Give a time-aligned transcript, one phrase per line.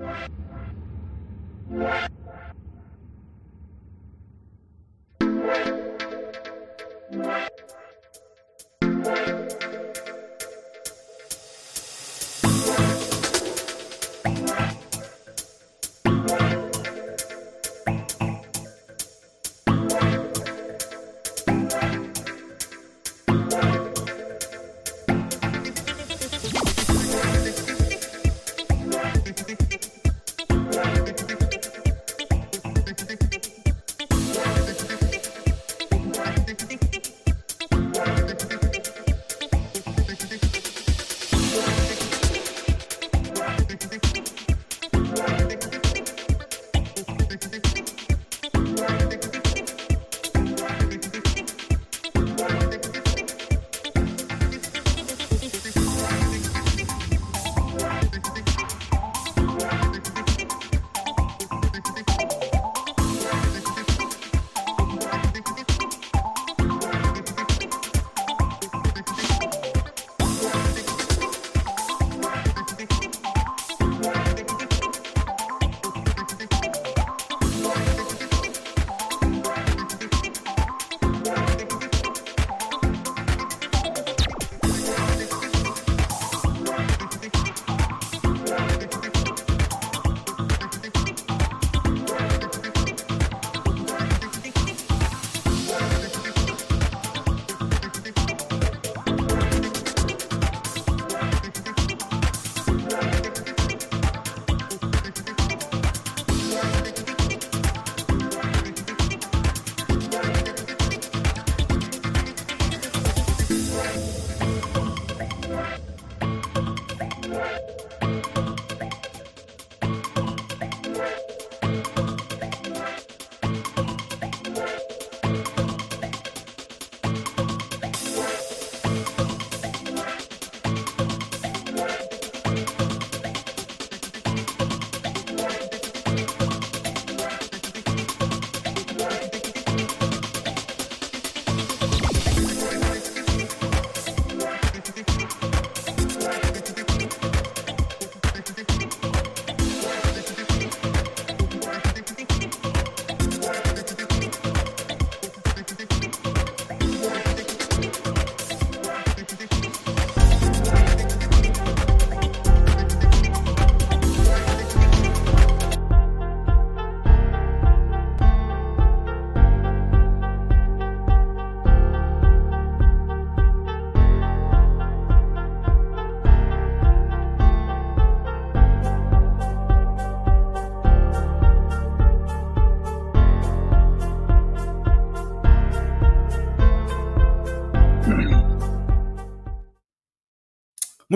[0.00, 0.30] What?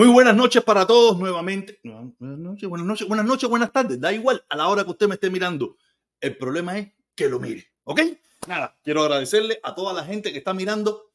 [0.05, 1.79] Muy buenas noches para todos nuevamente.
[1.83, 3.99] Buenas noches, buenas noches, buenas noches, buenas tardes.
[3.99, 5.77] Da igual a la hora que usted me esté mirando.
[6.21, 7.65] El problema es que lo mire.
[7.85, 8.01] ¿Ok?
[8.47, 11.11] Nada, quiero agradecerle a toda la gente que está mirando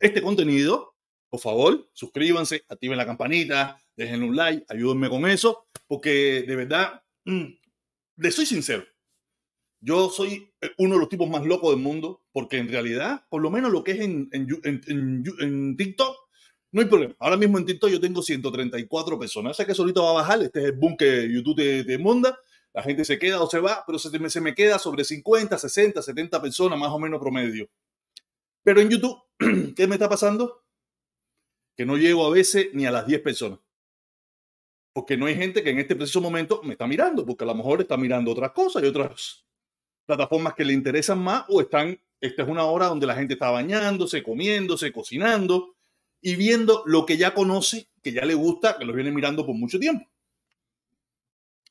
[0.00, 0.96] este contenido.
[1.28, 7.02] Por favor, suscríbanse, activen la campanita, dejen un like, ayúdenme con eso, porque de verdad,
[7.26, 7.44] mm,
[8.16, 8.86] les soy sincero.
[9.86, 13.40] Yo soy eh, uno de los tipos más locos del mundo, porque en realidad, por
[13.40, 16.16] lo menos lo que es en, en, TikTok,
[16.72, 17.14] no hay problema.
[17.20, 19.56] Ahora mismo en TikTok yo tengo 134 personas.
[19.56, 20.42] Sé que solito va a bajar.
[20.42, 22.36] Este es el boom que YouTube te, monda.
[22.74, 26.02] La gente se queda o se va, pero se, se me queda sobre 50, 60,
[26.02, 27.70] 70 personas más o menos promedio.
[28.64, 29.22] Pero en YouTube,
[29.76, 30.64] ¿qué me está pasando?
[31.76, 33.60] Que no llego a veces ni a las 10 personas.
[34.92, 37.54] Porque no hay gente que en este preciso momento me está mirando, porque a lo
[37.54, 39.45] mejor está mirando otras cosas y otras
[40.06, 43.50] plataformas que le interesan más o están, esta es una hora donde la gente está
[43.50, 45.74] bañándose, comiéndose, cocinando
[46.22, 49.54] y viendo lo que ya conoce, que ya le gusta, que lo viene mirando por
[49.54, 50.08] mucho tiempo.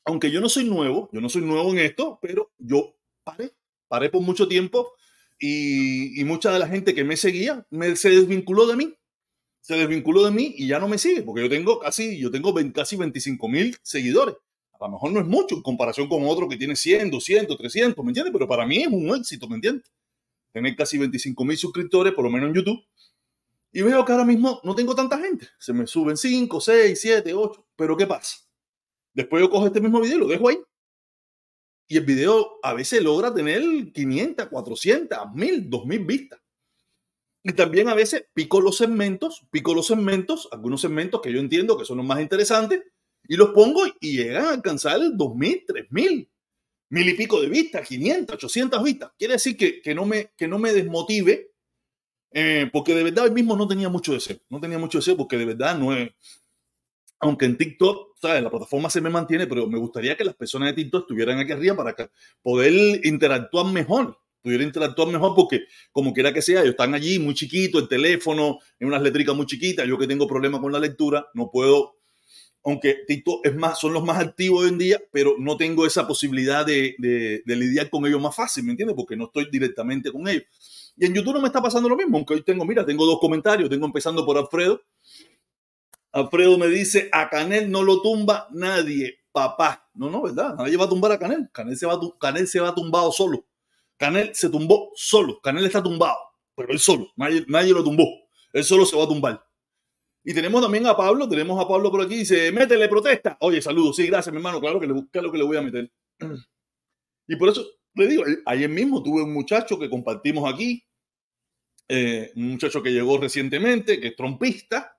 [0.04, 2.94] Aunque yo no soy nuevo, yo no soy nuevo en esto, pero yo
[3.24, 3.52] paré,
[3.88, 4.92] paré por mucho tiempo
[5.38, 8.94] y, y mucha de la gente que me seguía me, se desvinculó de mí.
[9.60, 12.54] Se desvinculó de mí y ya no me sigue, porque yo tengo casi, yo tengo
[12.72, 14.36] casi 25 mil seguidores
[14.80, 18.04] a lo mejor no es mucho en comparación con otro que tiene 100, 200, 300,
[18.04, 18.32] ¿me entiendes?
[18.32, 19.90] Pero para mí es un éxito, ¿me entiendes?
[20.52, 22.84] Tener casi 25 mil suscriptores, por lo menos en YouTube.
[23.72, 25.48] Y veo que ahora mismo no tengo tanta gente.
[25.58, 27.66] Se me suben 5, 6, 7, 8.
[27.76, 28.38] Pero ¿qué pasa?
[29.12, 30.58] Después yo cojo este mismo video y lo dejo ahí.
[31.88, 33.62] Y el video a veces logra tener
[33.92, 36.40] 500, 400, 1000, 2000 vistas.
[37.42, 41.78] Y también a veces pico los segmentos, pico los segmentos, algunos segmentos que yo entiendo
[41.78, 42.82] que son los más interesantes,
[43.28, 46.28] y los pongo y llegan a alcanzar 2.000, 3.000,
[46.88, 49.10] mil y pico de vistas, 500, 800 vistas.
[49.18, 51.52] Quiere decir que, que, no, me, que no me desmotive,
[52.32, 54.38] eh, porque de verdad hoy mismo no tenía mucho deseo.
[54.48, 56.10] No tenía mucho deseo porque de verdad no es.
[57.18, 58.42] Aunque en TikTok, ¿sabes?
[58.42, 61.52] La plataforma se me mantiene, pero me gustaría que las personas de TikTok estuvieran aquí
[61.52, 61.96] arriba para
[62.42, 67.34] poder interactuar mejor pudiera interactuar mejor porque como quiera que sea, ellos están allí muy
[67.34, 71.26] chiquitos, el teléfono, en unas letricas muy chiquitas, yo que tengo problemas con la lectura,
[71.34, 71.95] no puedo,
[72.66, 76.04] aunque TikTok es más, son los más activos hoy en día, pero no tengo esa
[76.04, 78.96] posibilidad de, de, lidiar con ellos más fácil, ¿me entiendes?
[78.96, 80.42] Porque no estoy directamente con ellos.
[80.96, 83.20] Y en YouTube no me está pasando lo mismo, aunque hoy tengo, mira, tengo dos
[83.20, 84.82] comentarios, tengo empezando por Alfredo.
[86.10, 89.88] Alfredo me dice, a Canel no lo tumba nadie, papá.
[89.94, 90.56] No, no, ¿verdad?
[90.56, 91.48] Nadie va a tumbar a Canel.
[91.52, 93.46] Canel se va, Canel se va tumbado solo.
[93.96, 95.40] Canel se tumbó solo.
[95.40, 96.18] Canel está tumbado,
[96.56, 97.12] pero él solo.
[97.14, 98.06] Nadie, nadie lo tumbó.
[98.52, 99.45] Él solo se va a tumbar.
[100.28, 101.28] Y tenemos también a Pablo.
[101.28, 102.16] Tenemos a Pablo por aquí.
[102.16, 103.36] Dice, métele protesta.
[103.40, 103.94] Oye, saludos.
[103.94, 104.60] Sí, gracias, mi hermano.
[104.60, 105.90] Claro que le, lo que le voy a meter.
[107.28, 110.84] Y por eso le digo, ayer mismo tuve un muchacho que compartimos aquí.
[111.88, 114.96] Eh, un muchacho que llegó recientemente, que es trompista.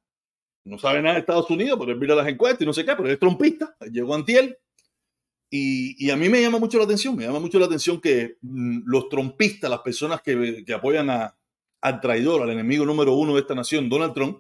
[0.66, 2.98] No sabe nada de Estados Unidos, pero él mira las encuestas y no sé qué,
[2.98, 3.78] pero es trompista.
[3.90, 4.58] Llegó Antiel
[5.50, 8.80] y, a mí me llama mucho la atención, me llama mucho la atención que mm,
[8.86, 13.88] los trompistas, las personas que, apoyan al traidor, al enemigo número uno de esta nación,
[13.88, 14.40] Donald Trump,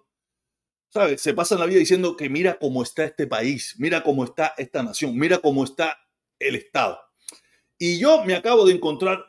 [0.89, 1.21] ¿sabes?
[1.21, 4.83] Se pasan la vida diciendo que mira cómo está este país, mira cómo está esta
[4.83, 5.97] nación, mira cómo está
[6.39, 6.99] el Estado.
[7.77, 9.23] Y yo me acabo de encontrar,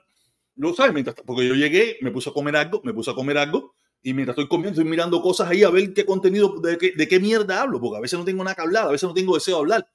[0.56, 3.38] lo sabes, mientras, porque yo llegué, me puse a comer algo, me puse a comer
[3.38, 6.93] algo, y mientras estoy comiendo, estoy mirando cosas ahí a ver qué contenido, de qué,
[6.96, 9.14] de qué mierda hablo, porque a veces no tengo nada que hablar, a veces no
[9.14, 9.88] tengo deseo de hablar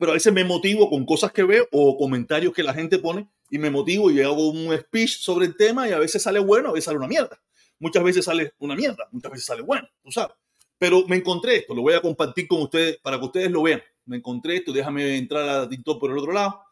[0.00, 3.28] pero a veces me motivo con cosas que veo o comentarios que la gente pone
[3.50, 6.70] y me motivo y hago un speech sobre el tema y a veces sale bueno,
[6.70, 7.38] a veces sale una mierda.
[7.80, 10.36] Muchas veces sale una mierda, muchas veces sale bueno, tú sabes.
[10.78, 13.82] Pero me encontré esto, lo voy a compartir con ustedes para que ustedes lo vean.
[14.04, 16.62] Me encontré esto, déjame entrar a TikTok por el otro lado.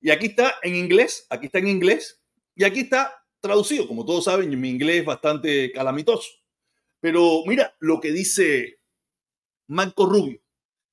[0.00, 2.20] Y aquí está en inglés, aquí está en inglés
[2.54, 3.86] y aquí está traducido.
[3.86, 6.30] Como todos saben, mi inglés es bastante calamitoso.
[7.00, 8.80] Pero mira lo que dice
[9.68, 10.40] Marco Rubio.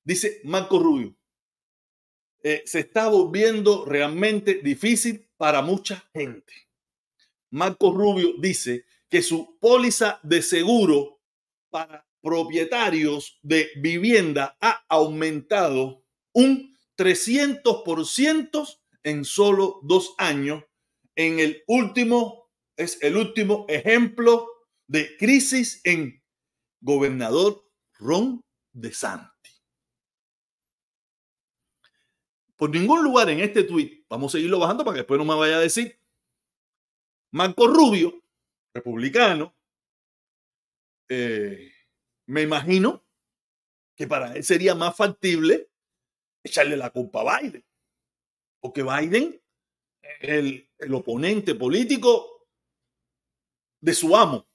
[0.04, 1.16] Dice Marco Rubio.
[2.42, 6.52] Eh, se está volviendo realmente difícil para mucha gente.
[7.50, 8.84] Marco Rubio dice
[9.14, 11.20] que su póliza de seguro
[11.70, 20.64] para propietarios de vivienda ha aumentado un 300% en solo dos años.
[21.14, 24.48] En el último, es el último ejemplo
[24.88, 26.20] de crisis en
[26.80, 27.70] gobernador
[28.00, 28.40] Ron
[28.72, 29.62] DeSantis.
[32.56, 35.36] por ningún lugar en este tweet, vamos a seguirlo bajando para que después no me
[35.36, 36.00] vaya a decir,
[37.30, 38.23] Marco Rubio,
[38.74, 39.56] republicano,
[41.08, 41.72] eh,
[42.26, 43.04] me imagino
[43.96, 45.70] que para él sería más factible
[46.42, 47.64] echarle la culpa a Biden,
[48.60, 49.40] porque Biden
[50.20, 52.48] es el, el oponente político
[53.80, 54.48] de su amo.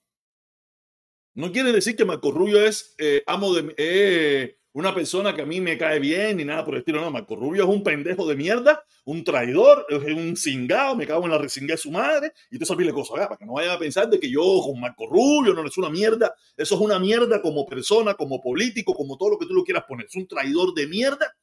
[1.36, 5.46] No quiere decir que Marco Rubio es eh, amo de, eh, una persona que a
[5.46, 7.02] mí me cae bien ni nada por el estilo.
[7.02, 11.26] No, Marco Rubio es un pendejo de mierda, un traidor, es un cingado, me cago
[11.26, 13.28] en la resinga de su madre y todo eso cosas.
[13.28, 15.90] Para que no vayan a pensar de que yo con Marco Rubio no es una
[15.90, 16.36] mierda.
[16.56, 19.86] Eso es una mierda como persona, como político, como todo lo que tú lo quieras
[19.88, 20.06] poner.
[20.06, 21.36] Es un traidor de mierda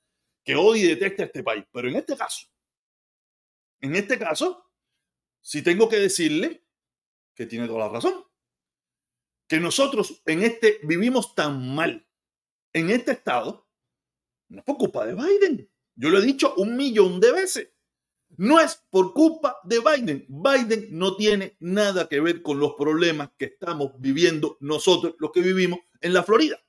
[0.44, 1.64] que odia y detesta a este país.
[1.72, 2.46] Pero en este caso,
[3.80, 4.64] en este caso,
[5.40, 6.64] sí tengo que decirle
[7.34, 8.24] que tiene toda la razón.
[9.48, 12.05] Que nosotros en este vivimos tan mal
[12.76, 13.66] en este estado
[14.48, 15.70] no es por culpa de Biden.
[15.94, 17.70] Yo lo he dicho un millón de veces.
[18.36, 20.26] No es por culpa de Biden.
[20.28, 25.40] Biden no tiene nada que ver con los problemas que estamos viviendo nosotros, los que
[25.40, 26.62] vivimos en la Florida.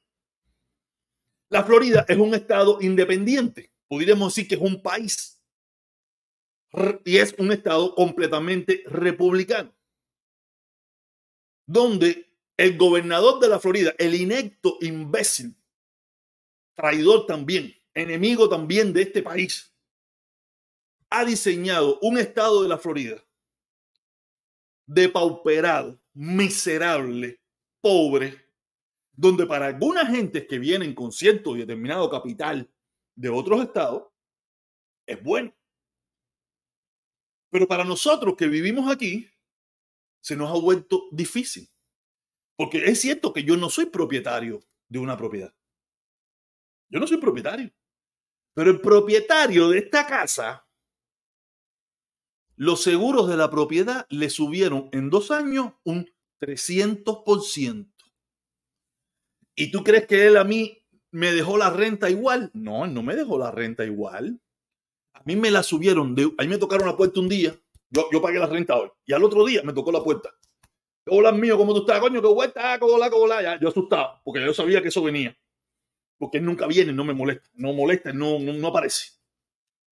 [1.50, 3.74] La Florida es un estado independiente.
[3.90, 5.44] Podríamos decir que es un país.
[7.04, 9.76] Y es un estado completamente republicano.
[11.66, 15.57] Donde el gobernador de la Florida, el inecto imbécil
[16.78, 19.76] traidor también, enemigo también de este país,
[21.10, 23.22] ha diseñado un estado de la Florida
[24.86, 27.42] depauperado, miserable,
[27.82, 28.48] pobre,
[29.12, 32.72] donde para algunas gentes que vienen con cierto y determinado capital
[33.16, 34.04] de otros estados,
[35.06, 35.54] es bueno.
[37.50, 39.28] Pero para nosotros que vivimos aquí,
[40.22, 41.68] se nos ha vuelto difícil.
[42.56, 45.54] Porque es cierto que yo no soy propietario de una propiedad.
[46.90, 47.72] Yo no soy propietario.
[48.54, 50.68] Pero el propietario de esta casa,
[52.56, 57.94] los seguros de la propiedad le subieron en dos años un 300%.
[59.56, 62.52] ¿Y tú crees que él a mí me dejó la renta igual.
[62.54, 64.40] No, él no me dejó la renta igual.
[65.14, 66.16] A mí me la subieron.
[66.16, 67.56] De, a mí me tocaron la puerta un día.
[67.90, 68.90] Yo, yo pagué la renta hoy.
[69.06, 70.30] Y al otro día me tocó la puerta.
[71.10, 72.00] Hola mío, ¿cómo tú estás?
[72.02, 73.42] Coño, qué vuelta, hola, hola.
[73.42, 75.36] Ya, yo asustado, porque yo sabía que eso venía.
[76.18, 77.50] Porque nunca viene, no me molesta.
[77.54, 79.12] No molesta, no, no, aparece.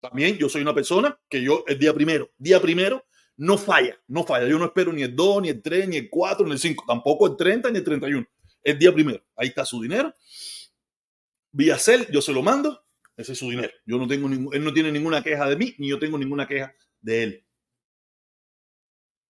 [0.01, 3.05] También yo soy una persona que yo el día primero, día primero,
[3.37, 4.47] no falla, no falla.
[4.47, 6.83] Yo no espero ni el 2, ni el 3, ni el 4, ni el 5,
[6.87, 8.27] tampoco el 30, ni el 31.
[8.63, 9.23] El día primero.
[9.35, 10.13] Ahí está su dinero.
[11.51, 12.85] Vía Cel, yo se lo mando.
[13.15, 13.73] Ese es su dinero.
[13.85, 16.47] Yo no tengo ningún, él no tiene ninguna queja de mí, ni yo tengo ninguna
[16.47, 17.45] queja de él.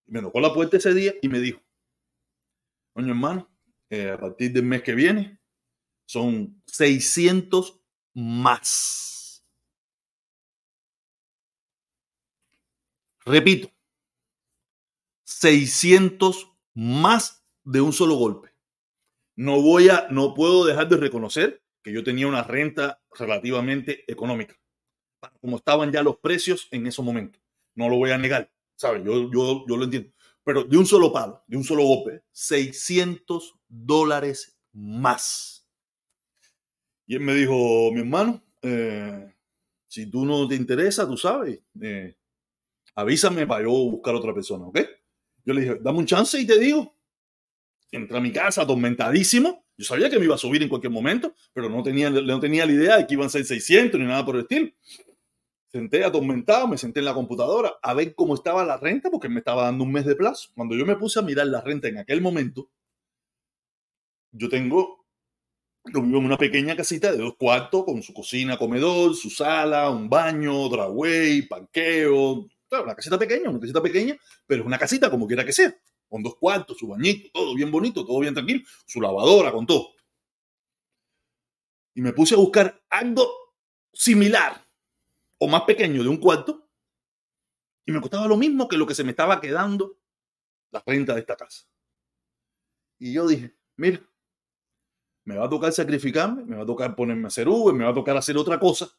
[0.06, 1.62] Me tocó la puerta ese día y me dijo,
[2.94, 3.50] coño hermano,
[3.90, 5.39] eh, a partir del mes que viene
[6.10, 7.84] son 600
[8.16, 9.46] más.
[13.28, 13.70] Repito,
[15.24, 18.50] 600 más de un solo golpe.
[19.36, 24.56] No voy a, no puedo dejar de reconocer que yo tenía una renta relativamente económica,
[25.42, 27.38] como estaban ya los precios en ese momento.
[27.76, 29.04] No lo voy a negar, ¿sabes?
[29.06, 30.12] Yo, yo, yo lo entiendo.
[30.44, 35.59] Pero de un solo palo, de un solo golpe, 600 dólares más.
[37.10, 39.34] Y él me dijo, mi hermano, eh,
[39.88, 42.16] si tú no te interesa, tú sabes, eh,
[42.94, 44.80] avísame para yo buscar otra persona, ¿ok?
[45.44, 46.96] Yo le dije, dame un chance y te digo.
[47.92, 49.66] Entré a mi casa atormentadísimo.
[49.76, 52.68] Yo sabía que me iba a subir en cualquier momento, pero no tenía, no tenía
[52.68, 54.70] la idea de que iban a ser 600 ni nada por el estilo.
[55.72, 59.40] Senté atormentado, me senté en la computadora a ver cómo estaba la renta, porque me
[59.40, 60.52] estaba dando un mes de plazo.
[60.54, 62.70] Cuando yo me puse a mirar la renta en aquel momento,
[64.32, 64.99] yo tengo,
[65.86, 69.90] yo vivo en una pequeña casita de dos cuartos con su cocina, comedor, su sala,
[69.90, 75.28] un baño, driveway, panqueo, una casita pequeña, una casita pequeña, pero es una casita como
[75.28, 75.76] quiera que sea,
[76.08, 79.96] con dos cuartos, su bañito, todo bien bonito, todo bien tranquilo, su lavadora, con todo.
[81.96, 83.28] Y me puse a buscar algo
[83.94, 84.66] similar
[85.40, 86.70] o más pequeño de un cuarto
[87.86, 89.98] y me costaba lo mismo que lo que se me estaba quedando
[90.72, 91.66] la renta de esta casa.
[93.00, 94.00] Y yo dije, mira,
[95.30, 97.92] me va a tocar sacrificarme, me va a tocar ponerme a hacer Uber, me va
[97.92, 98.90] a tocar hacer otra cosa,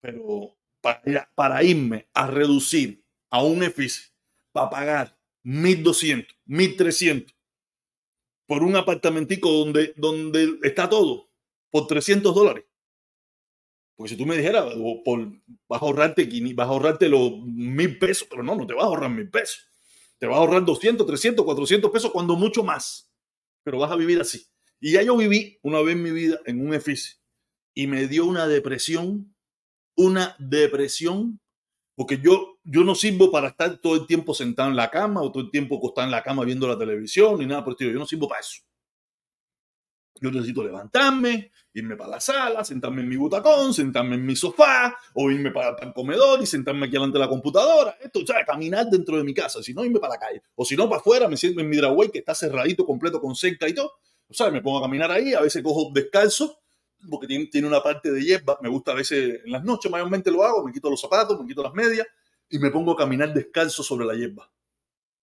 [0.00, 0.56] pero
[1.34, 4.12] para, irme a reducir a un edificio
[4.52, 7.34] para pagar 1.200, 1.300
[8.46, 11.32] por un apartamentico donde, donde está todo
[11.68, 12.64] por 300 dólares.
[13.96, 14.72] Porque si tú me dijeras,
[15.04, 15.26] por,
[15.66, 18.86] vas, a ahorrarte, vas a ahorrarte los mil pesos, pero no, no te vas a
[18.86, 19.66] ahorrar mil pesos.
[20.18, 23.10] Te vas a ahorrar 200, 300, 400 pesos, cuando mucho más.
[23.64, 24.46] Pero vas a vivir así.
[24.80, 27.16] Y ya yo viví una vez en mi vida en un edificio
[27.74, 29.36] y me dio una depresión
[29.96, 31.40] una depresión,
[31.96, 35.32] porque yo, yo no sirvo para estar todo el tiempo sentado en la cama o
[35.32, 37.92] todo el tiempo acostado en la cama viendo la televisión ni nada por el estilo.
[37.92, 38.60] Yo no sirvo para eso.
[40.18, 44.96] Yo necesito levantarme, irme para la sala, sentarme en mi butacón, sentarme en mi sofá,
[45.12, 47.98] o irme para, el comedor y sentarme aquí delante de la computadora.
[48.00, 50.42] Esto, sea, caminar dentro de mi casa, si no, irme para la calle.
[50.54, 53.34] O si no, para afuera, me siento en mi driveway que está cerradito, completo, con
[53.34, 53.92] cerca y todo.
[54.28, 56.60] O sea, me pongo a caminar ahí, a veces cojo descalzo
[57.08, 58.58] porque tiene, una parte de hierba.
[58.62, 61.46] Me gusta a veces en las noches, mayormente lo hago, me quito los zapatos, me
[61.46, 62.06] quito las medias
[62.48, 64.50] y me pongo a caminar descalzo sobre la hierba.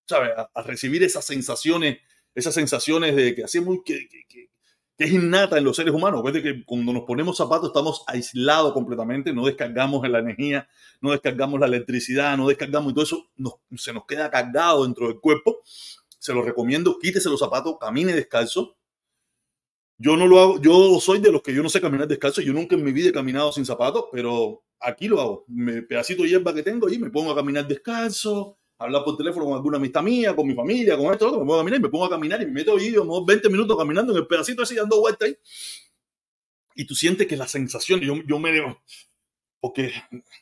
[0.06, 0.32] ¿Sabes?
[0.36, 2.00] A, recibir esas sensaciones,
[2.36, 4.50] esas sensaciones de que hacemos que, que,
[4.98, 6.24] es innata en los seres humanos.
[6.32, 10.70] que cuando nos ponemos zapatos estamos aislados completamente, no descargamos la energía,
[11.02, 13.30] no descargamos la electricidad, no descargamos y todo eso
[13.76, 15.62] se nos queda cargado dentro del cuerpo.
[16.20, 18.78] Se lo recomiendo, quítese los zapatos, camine descalzo,
[20.04, 22.52] yo no lo hago, yo soy de los que yo no sé caminar descalzo, yo
[22.52, 25.46] nunca en mi vida he caminado sin zapatos, pero aquí lo hago.
[25.48, 29.46] Me, pedacito de hierba que tengo y me pongo a caminar descalzo, hablar por teléfono
[29.46, 31.90] con alguna amistad mía, con mi familia, con esto, me pongo a caminar y me
[31.90, 32.94] pongo a caminar y me meto ahí
[33.26, 35.38] 20 minutos caminando en el pedacito así, dando vueltas ahí.
[36.76, 38.82] Y tú sientes que la sensación, yo, yo me debo,
[39.62, 39.94] porque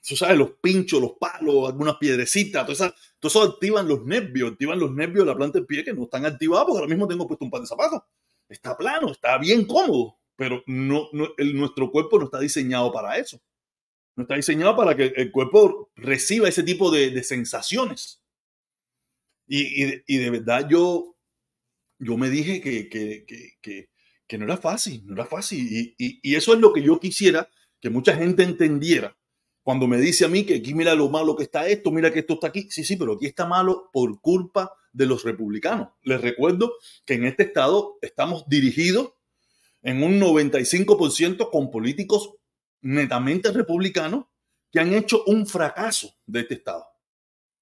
[0.07, 4.53] tú sabes, los pinchos, los palos, algunas piedrecitas, todo eso, todo eso activan los nervios,
[4.53, 7.07] activan los nervios de la planta del pie que no están activados porque ahora mismo
[7.07, 8.01] tengo puesto un par de zapatos
[8.51, 13.41] está plano, está bien cómodo, pero no, nuestro cuerpo no está diseñado para eso.
[14.15, 18.21] No está diseñado para que el cuerpo reciba ese tipo de, sensaciones.
[19.47, 21.17] Y, de verdad yo,
[21.99, 25.95] yo me dije que, que, no era fácil, no era fácil.
[25.97, 29.17] Y, eso es lo que yo quisiera que mucha gente entendiera.
[29.63, 32.19] Cuando me dice a mí que aquí mira lo malo que está esto, mira que
[32.19, 32.67] esto está aquí.
[32.69, 35.89] Sí, sí, pero aquí está malo por culpa de los republicanos.
[36.03, 36.73] Les recuerdo
[37.05, 39.13] que en este estado estamos dirigidos
[39.81, 42.35] en un 95% con políticos
[42.81, 44.25] netamente republicanos
[44.71, 46.85] que han hecho un fracaso de este estado.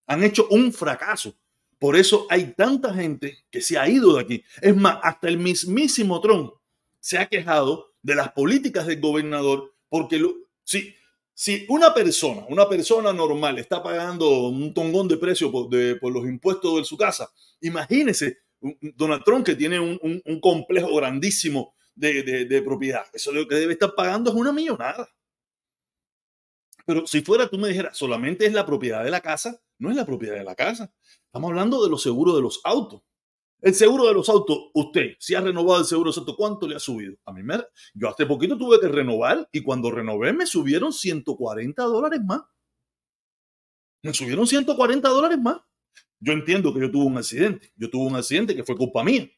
[0.07, 1.38] Han hecho un fracaso.
[1.77, 4.43] Por eso hay tanta gente que se ha ido de aquí.
[4.62, 6.53] Es más, hasta el mismísimo Trump
[7.00, 10.33] se ha quejado de las políticas del gobernador, porque lo,
[10.63, 10.95] si,
[11.39, 16.75] si una persona, una persona normal está pagando un tongón de precio por, los impuestos
[16.75, 17.31] de su casa,
[17.62, 23.05] imagínese Donald Trump que tiene un, complejo grandísimo de, de, de, propiedad.
[23.13, 25.08] Eso lo que debe estar pagando es una millonada.
[26.86, 29.96] Pero si fuera tú me dijeras, solamente es la propiedad de la casa, no es
[29.96, 30.93] la propiedad de la casa.
[31.24, 33.01] Estamos hablando de los seguros de los autos.
[33.61, 36.67] El seguro de los autos, usted, si ha renovado el seguro de los autos, ¿cuánto
[36.67, 37.15] le ha subido?
[37.25, 37.57] A mí me,
[37.93, 42.43] yo hace poquito tuve que renovar y cuando renové me subieron 140 dólares más.
[44.01, 45.57] Me subieron 140 dólares más.
[46.21, 47.73] Yo entiendo que yo tuve un accidente.
[47.75, 49.29] Yo tuve un accidente que fue culpa mía.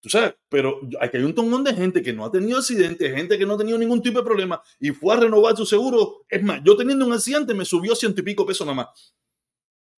[0.00, 3.38] Tú sabes, pero aquí hay un montón de gente que no ha tenido accidente, gente
[3.38, 6.26] que no ha tenido ningún tipo de problema y fue a renovar su seguro.
[6.28, 9.14] Es más, yo teniendo un accidente me subió ciento y pico pesos nada más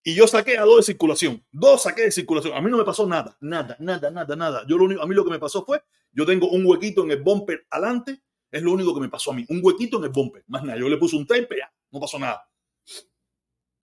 [0.07, 1.45] y yo saqué a dos de circulación.
[1.51, 2.57] Dos saqué de circulación.
[2.57, 4.65] A mí no me pasó nada, nada, nada, nada, nada.
[4.69, 5.83] Yo lo único, a mí lo que me pasó fue,
[6.13, 8.23] yo tengo un huequito en el bumper adelante,
[8.53, 9.45] es lo único que me pasó a mí.
[9.49, 10.79] Un huequito en el bumper, más nada.
[10.79, 12.49] Yo le puse un tape, ya, no pasó nada.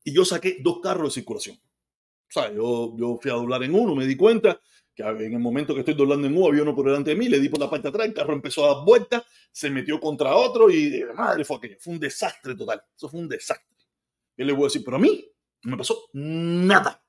[0.06, 1.58] Y yo saqué dos carros de circulación.
[1.58, 4.62] O sea, yo, yo fui a doblar en uno, me di cuenta
[4.96, 7.28] que en el momento que estoy doblando en uno había uno por delante de mí,
[7.28, 10.00] le di por la parte de atrás, el carro empezó a dar vueltas, se metió
[10.00, 11.76] contra otro y madre fue aquello.
[11.82, 12.82] Fue un desastre total.
[12.96, 13.68] Eso fue un desastre.
[14.38, 15.33] Yo le voy a decir, pero a mí
[15.64, 17.04] no me pasó nada.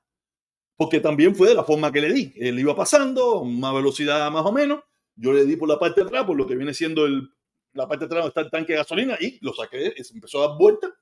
[0.77, 2.33] Porque también fue de la forma que le di.
[2.35, 4.83] Él iba pasando, más velocidad más o menos.
[5.15, 7.29] Yo le di por la parte de atrás, por lo que viene siendo el,
[7.73, 10.49] la parte de atrás donde está el tanque de gasolina, y lo saqué, empezó a
[10.49, 10.93] dar vuelta.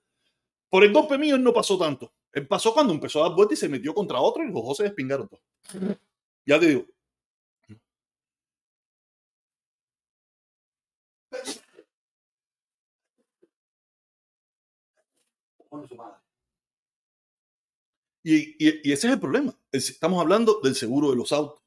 [0.69, 2.13] Por el golpe mío, él no pasó tanto.
[2.31, 4.77] Él pasó cuando empezó a dar vuelta y se metió contra otro y los dos
[4.77, 5.43] se despingaron todos.
[6.45, 6.85] Ya te digo.
[15.87, 16.22] su madre.
[18.23, 18.55] Y,
[18.89, 19.53] ese es el problema.
[19.71, 21.61] Estamos hablando del seguro de los autos.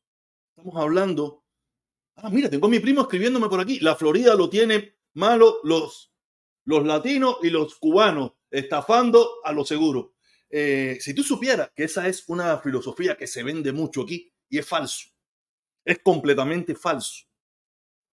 [0.57, 1.45] Estamos hablando.
[2.17, 3.79] Ah, mira, tengo a mi primo escribiéndome por aquí.
[3.81, 6.13] La Florida lo tiene malo los,
[6.65, 10.13] los latinos y los cubanos estafando a los seguros.
[10.49, 14.59] Eh, si tú supieras que esa es una filosofía que se vende mucho aquí y
[14.59, 15.11] es falso.
[15.85, 17.27] Es completamente falso.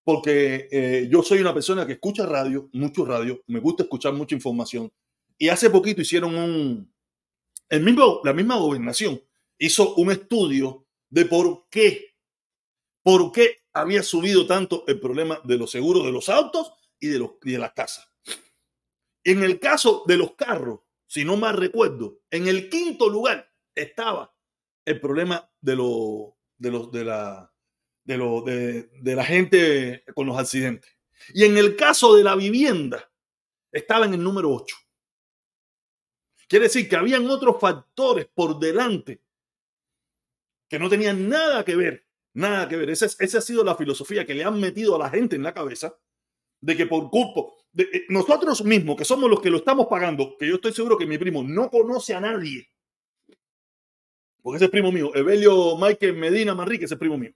[0.04, 4.34] Porque eh, yo soy una persona que escucha radio, mucho radio, me gusta escuchar mucha
[4.34, 4.92] información.
[5.38, 6.93] Y hace poquito hicieron un,
[7.68, 9.22] el mismo, la misma gobernación
[9.58, 12.16] hizo un estudio de por qué,
[13.02, 17.18] por qué había subido tanto el problema de los seguros de los autos y de,
[17.18, 18.10] los, de las casas.
[19.24, 24.34] En el caso de los carros, si no mal recuerdo, en el quinto lugar estaba
[24.84, 27.52] el problema de, lo, de, los, de, la,
[28.04, 30.90] de, de la gente con los accidentes.
[31.32, 33.10] Y en el caso de la vivienda,
[33.72, 34.76] estaba en el número 8.
[36.48, 39.22] Quiere decir que habían otros factores por delante
[40.68, 42.90] que no tenían nada que ver, nada que ver.
[42.90, 45.54] Esa, esa ha sido la filosofía que le han metido a la gente en la
[45.54, 45.96] cabeza
[46.60, 50.36] de que por culpa, de, eh, nosotros mismos, que somos los que lo estamos pagando,
[50.38, 52.70] que yo estoy seguro que mi primo no conoce a nadie,
[54.42, 57.32] porque ese es primo mío, Evelio Michael Medina Manrique, ese es primo mío.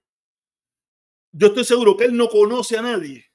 [1.32, 3.26] Yo estoy seguro que él no conoce a nadie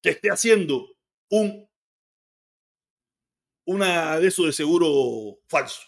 [0.00, 0.96] que esté haciendo
[1.30, 1.68] un
[3.66, 5.82] una de eso de seguro falso.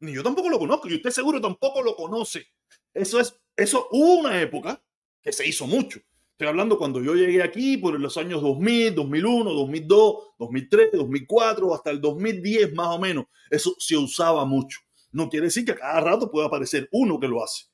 [0.00, 2.46] Ni yo tampoco lo conozco, y usted seguro tampoco lo conoce.
[2.94, 4.82] Eso es, eso hubo una época
[5.22, 6.00] que se hizo mucho.
[6.32, 11.90] Estoy hablando cuando yo llegué aquí por los años 2000, 2001, 2002, 2003, 2004, hasta
[11.90, 13.26] el 2010 más o menos.
[13.50, 14.78] Eso se usaba mucho.
[15.10, 17.64] No quiere decir que a cada rato pueda aparecer uno que lo hace.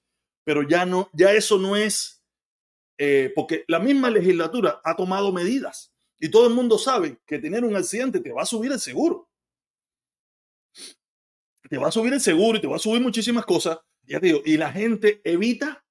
[0.45, 2.25] Pero ya no, ya eso no es,
[2.97, 7.65] eh, porque la misma legislatura ha tomado medidas y todo el mundo sabe que tener
[7.65, 9.29] un accidente te va a subir el seguro
[11.69, 13.79] te va a subir el seguro y te va a subir muchísimas cosas.
[14.03, 15.85] Ya te digo, y la gente evita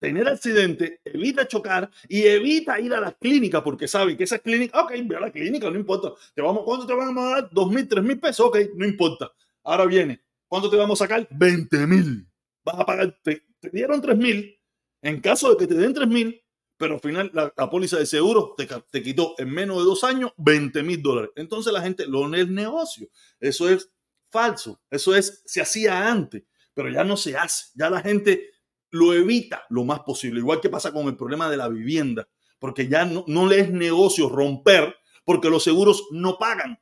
[0.00, 4.82] tener accidente, evita chocar y evita ir a las clínicas porque saben que esas clínicas,
[4.82, 6.12] ok, ve a la clínica, no importa.
[6.34, 7.50] Te vamos, ¿Cuánto te van a dar?
[7.52, 8.46] ¿Dos mil, tres mil pesos?
[8.46, 9.30] Ok, no importa.
[9.62, 11.28] Ahora viene, ¿cuánto te vamos a sacar?
[11.30, 12.26] 20 mil.
[12.64, 14.58] Vas a pagar, te, dieron tres mil.
[15.02, 16.42] En caso de que te den tres mil,
[16.76, 20.32] pero al final la, póliza de seguro te, te, quitó en menos de dos años
[20.38, 21.30] 20 mil dólares.
[21.36, 23.08] Entonces la gente lo es negocio.
[23.38, 23.90] Eso es
[24.30, 24.80] falso.
[24.90, 27.66] Eso es, se hacía antes, pero ya no se hace.
[27.74, 28.50] Ya la gente
[28.90, 30.40] lo evita lo más posible.
[30.40, 33.70] Igual que pasa con el problema de la vivienda, porque ya no, no le es
[33.70, 36.80] negocio romper porque los seguros no pagan.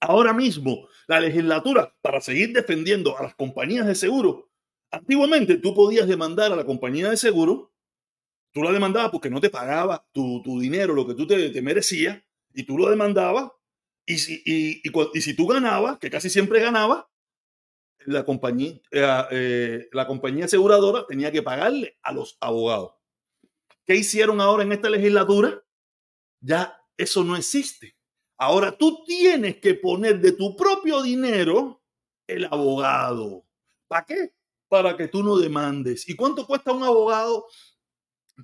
[0.00, 4.50] Ahora mismo, la legislatura, para seguir defendiendo a las compañías de seguro,
[4.90, 7.72] antiguamente tú podías demandar a la compañía de seguro,
[8.52, 12.22] tú la demandabas porque no te pagaba tu, dinero, lo que tú te, te merecías,
[12.52, 13.50] y tú lo demandabas
[14.06, 17.04] y si, y, y, si tú ganabas, que casi siempre ganabas,
[18.06, 22.92] la compañía, eh, eh, la compañía aseguradora tenía que pagarle a los abogados.
[23.84, 25.60] ¿Qué hicieron ahora en esta legislatura?
[26.40, 27.96] Ya eso no existe.
[28.38, 31.82] Ahora tú tienes que poner de tu propio dinero
[32.28, 33.44] el abogado.
[33.88, 34.34] ¿Para qué?
[34.68, 36.08] Para que tú no demandes.
[36.08, 37.46] ¿Y cuánto cuesta un abogado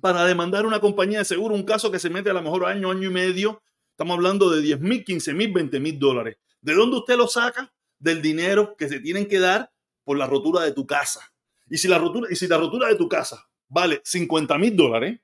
[0.01, 1.55] para demandar una compañía de seguro?
[1.55, 3.61] Un caso que se mete a lo mejor año, año y medio.
[3.93, 6.37] Estamos hablando de 10 mil, 15 mil, 20 mil dólares.
[6.61, 7.71] ¿De dónde usted lo saca?
[7.99, 9.71] Del dinero que se tienen que dar
[10.03, 11.21] por la rotura de tu casa.
[11.69, 15.19] Y si la rotura, y si la rotura de tu casa vale 50 mil dólares,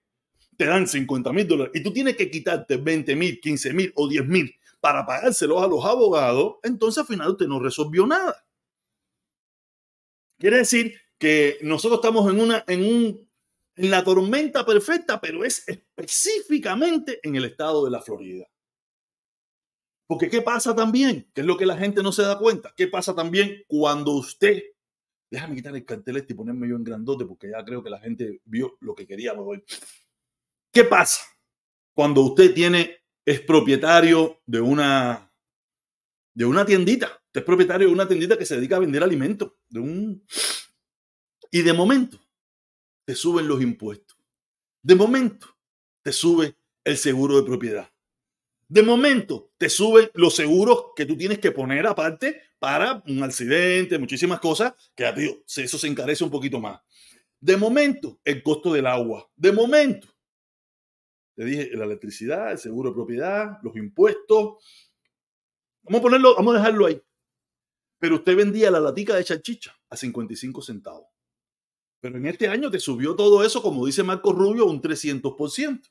[0.56, 4.08] te dan 50 mil dólares y tú tienes que quitarte 20 mil, 15 mil o
[4.08, 8.46] 10 mil para pagárselos a los abogados, entonces al final usted no resolvió nada.
[10.38, 13.30] Quiere decir que nosotros estamos en una, en un,
[13.76, 18.46] en la tormenta perfecta, pero es específicamente en el estado de la Florida.
[20.10, 21.30] Porque ¿qué pasa también?
[21.36, 22.74] ¿Qué es lo que la gente no se da cuenta?
[22.76, 24.64] ¿Qué pasa también cuando usted...
[25.30, 28.00] Déjame quitar el cartel este y ponerme yo en grandote porque ya creo que la
[28.00, 29.64] gente vio lo que queríamos hoy.
[30.74, 31.22] ¿Qué pasa
[31.94, 35.32] cuando usted tiene es propietario de una
[36.34, 37.22] de una tiendita?
[37.28, 40.26] Usted es propietario de una tiendita que se dedica a vender alimentos, de un
[41.52, 42.20] y de momento
[43.06, 44.18] te suben los impuestos.
[44.82, 45.56] De momento
[46.02, 47.92] te sube el seguro de propiedad.
[48.70, 53.98] De momento te suben los seguros que tú tienes que poner aparte para un accidente,
[53.98, 56.80] muchísimas cosas, que digo, eso se encarece un poquito más.
[57.40, 59.28] De momento, el costo del agua.
[59.36, 60.08] De momento,
[61.36, 64.64] te dije la electricidad, el seguro de propiedad, los impuestos.
[65.82, 67.02] Vamos a ponerlo, vamos a dejarlo ahí.
[67.98, 71.08] Pero usted vendía la latica de chachicha a 55 centavos.
[72.02, 75.90] Pero en este año te subió todo eso, como dice Marco Rubio, un 300%.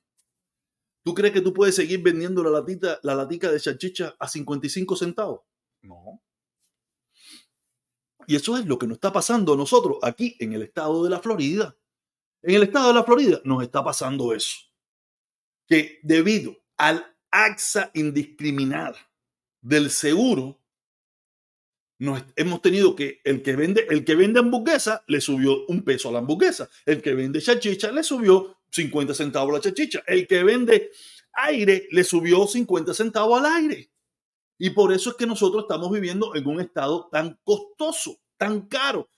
[1.08, 4.94] ¿Tú crees que tú puedes seguir vendiendo la, latita, la latica de chachicha a 55
[4.94, 5.40] centavos?
[5.80, 6.22] No.
[8.26, 11.08] Y eso es lo que nos está pasando a nosotros aquí en el estado de
[11.08, 11.74] la Florida.
[12.42, 14.58] En el estado de la Florida nos está pasando eso
[15.66, 18.98] que debido al AXA indiscriminada
[19.62, 20.60] del seguro,
[21.98, 26.10] nos hemos tenido que el que vende el que vende hamburguesa le subió un peso
[26.10, 30.44] a la hamburguesa, el que vende chachicha le subió 50 centavos la chachicha, el que
[30.44, 30.90] vende
[31.32, 33.90] aire le subió 50 centavos al aire.
[34.58, 39.08] Y por eso es que nosotros estamos viviendo en un estado tan costoso, tan caro.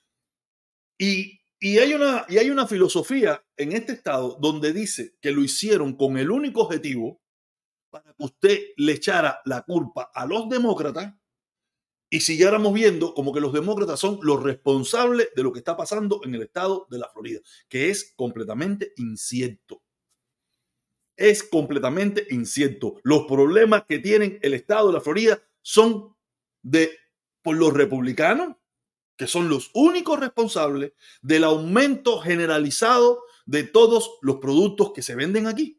[0.99, 5.43] Y y hay, una, y hay una filosofía en este estado donde dice que lo
[5.45, 7.21] hicieron con el único objetivo
[7.91, 11.15] para que usted le echara la culpa a los demócratas
[12.11, 16.21] y siguiéramos viendo como que los demócratas son los responsables de lo que está pasando
[16.25, 19.83] en el estado de la Florida, que es completamente incierto.
[21.17, 22.97] Es completamente incierto.
[23.05, 26.17] Los problemas que tienen el estado de la Florida son
[26.63, 26.91] de
[27.43, 28.57] por los republicanos
[29.21, 35.47] que son los únicos responsables del aumento generalizado de todos los productos que se venden
[35.47, 35.79] aquí.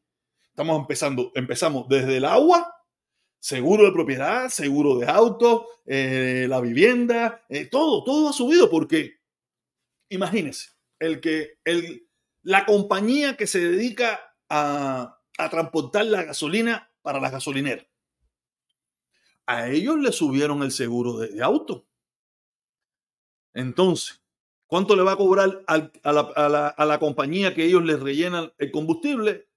[0.51, 2.71] Estamos empezando, empezamos desde el agua,
[3.41, 9.19] seguro de propiedad, seguro de auto, eh, la vivienda, eh, todo, todo ha subido porque,
[10.07, 12.07] imagínense, el que, el,
[12.43, 17.85] la compañía que se dedica a, a transportar la gasolina para la gasolinera,
[19.47, 21.85] a ellos le subieron el seguro de auto.
[23.53, 24.23] Entonces,
[24.67, 29.49] ¿cuánto le va a cobrar a, la, compañía que ellos les rellenan el combustible?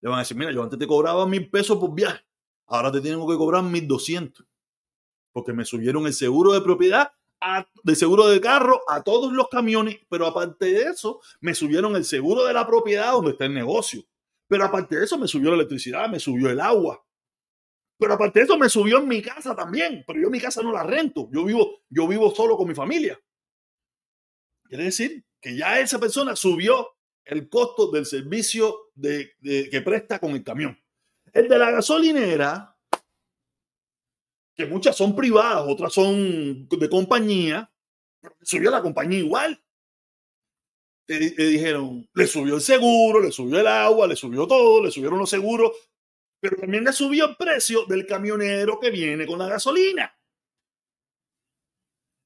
[0.00, 2.22] Le van a decir, mira, yo antes te cobraba mil pesos por viaje,
[2.66, 4.46] ahora te tengo que cobrar mil doscientos,
[5.32, 7.12] porque me subieron el seguro de propiedad,
[7.82, 12.04] de seguro de carro a todos los camiones, pero aparte de eso, me subieron el
[12.04, 14.02] seguro de la propiedad donde está el negocio.
[14.48, 17.06] Pero aparte de eso, me subió la electricidad, me subió el agua,
[17.98, 20.04] pero aparte de eso, me subió en mi casa también.
[20.06, 21.28] Pero yo mi casa no la rento.
[21.32, 23.18] Yo vivo, yo vivo solo con mi familia.
[24.64, 30.32] Quiere decir que ya esa persona subió el costo del servicio de, que presta con
[30.32, 30.78] el camión.
[31.36, 32.78] El de la gasolinera,
[34.54, 37.70] que muchas son privadas, otras son de compañía,
[38.22, 39.62] pero subió la compañía igual.
[41.06, 44.90] Le, le, dijeron, le subió el seguro, le subió el agua, le subió todo, le
[44.90, 45.72] subieron los seguros
[46.40, 50.16] pero también le subió el precio del camionero que viene con la gasolina.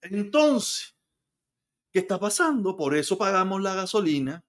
[0.03, 0.97] Entonces,
[1.93, 2.77] ¿qué está pasando?
[2.77, 4.45] Por eso pagamos la gasolina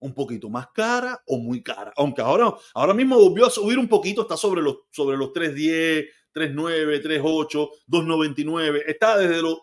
[0.00, 1.92] un poquito más cara o muy cara.
[1.96, 6.08] Aunque ahora, ahora mismo volvió a subir un poquito, está sobre los, sobre los 3.10,
[6.34, 8.82] 3.9, 3.8, 2.99.
[8.86, 9.58] Está desde los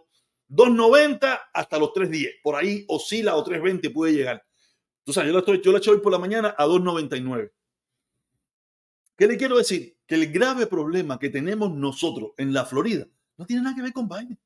[0.49, 2.41] 2.90 hasta los 3.10.
[2.41, 4.45] Por ahí oscila o 3.20 puede llegar.
[5.05, 7.51] Entonces, yo la, estoy, yo la eché hoy por la mañana a 2.99.
[9.17, 9.97] ¿Qué le quiero decir?
[10.05, 13.93] Que el grave problema que tenemos nosotros en la Florida no tiene nada que ver
[13.93, 14.39] con Biden.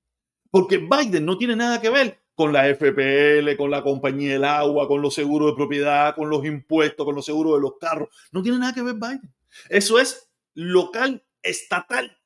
[0.49, 4.87] Porque Biden no tiene nada que ver con la FPL, con la compañía del agua,
[4.87, 8.09] con los seguros de propiedad, con los impuestos, con los seguros de los carros.
[8.31, 9.31] No tiene nada que ver Biden.
[9.69, 12.17] Eso es local, estatal.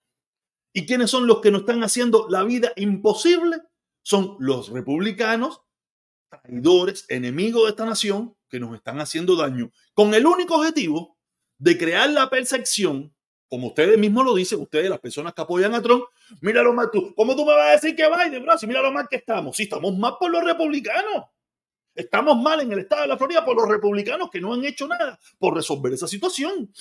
[0.71, 3.57] ¿Y quiénes son los que nos están haciendo la vida imposible?
[4.03, 5.63] Son los republicanos,
[6.29, 11.17] traidores, enemigos de esta nación, que nos están haciendo daño, con el único objetivo
[11.57, 13.13] de crear la percepción
[13.49, 16.05] como ustedes mismos lo dicen, ustedes, las personas que apoyan a Trump,
[16.41, 17.13] mira lo mal tú.
[17.15, 18.57] ¿Cómo tú me vas a decir que Biden, bro?
[18.57, 19.55] Si mira lo mal que estamos.
[19.55, 21.25] Si estamos mal por los republicanos.
[21.93, 24.87] Estamos mal en el estado de la Florida por los republicanos que no han hecho
[24.87, 26.73] nada por resolver esa situación.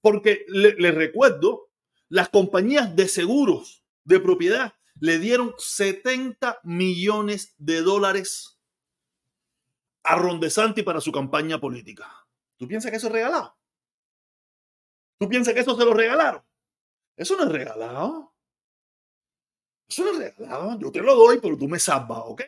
[0.00, 1.70] Porque les le recuerdo,
[2.08, 8.60] las compañías de seguros de propiedad le dieron 70 millones de dólares
[10.04, 12.08] a Ron DeSantis para su campaña política.
[12.56, 13.56] ¿Tú piensas que eso es regalado?
[15.18, 16.42] ¿Tú piensas que eso se lo regalaron?
[17.16, 18.32] Eso no es regalado.
[19.88, 20.78] Eso no es regalado.
[20.78, 22.42] Yo te lo doy, pero tú me salvas, ¿ok?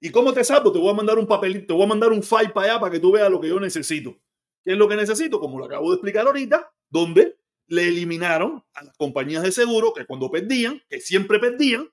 [0.00, 0.72] ¿Y cómo te salvo?
[0.72, 2.92] Te voy a mandar un papelito, te voy a mandar un file para allá para
[2.92, 4.18] que tú veas lo que yo necesito.
[4.64, 5.40] ¿Qué es lo que necesito?
[5.40, 10.06] Como lo acabo de explicar ahorita, donde le eliminaron a las compañías de seguro que
[10.06, 11.88] cuando perdían, que siempre perdían,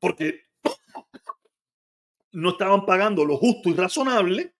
[0.00, 0.42] porque
[2.32, 4.54] no estaban pagando lo justo y razonable,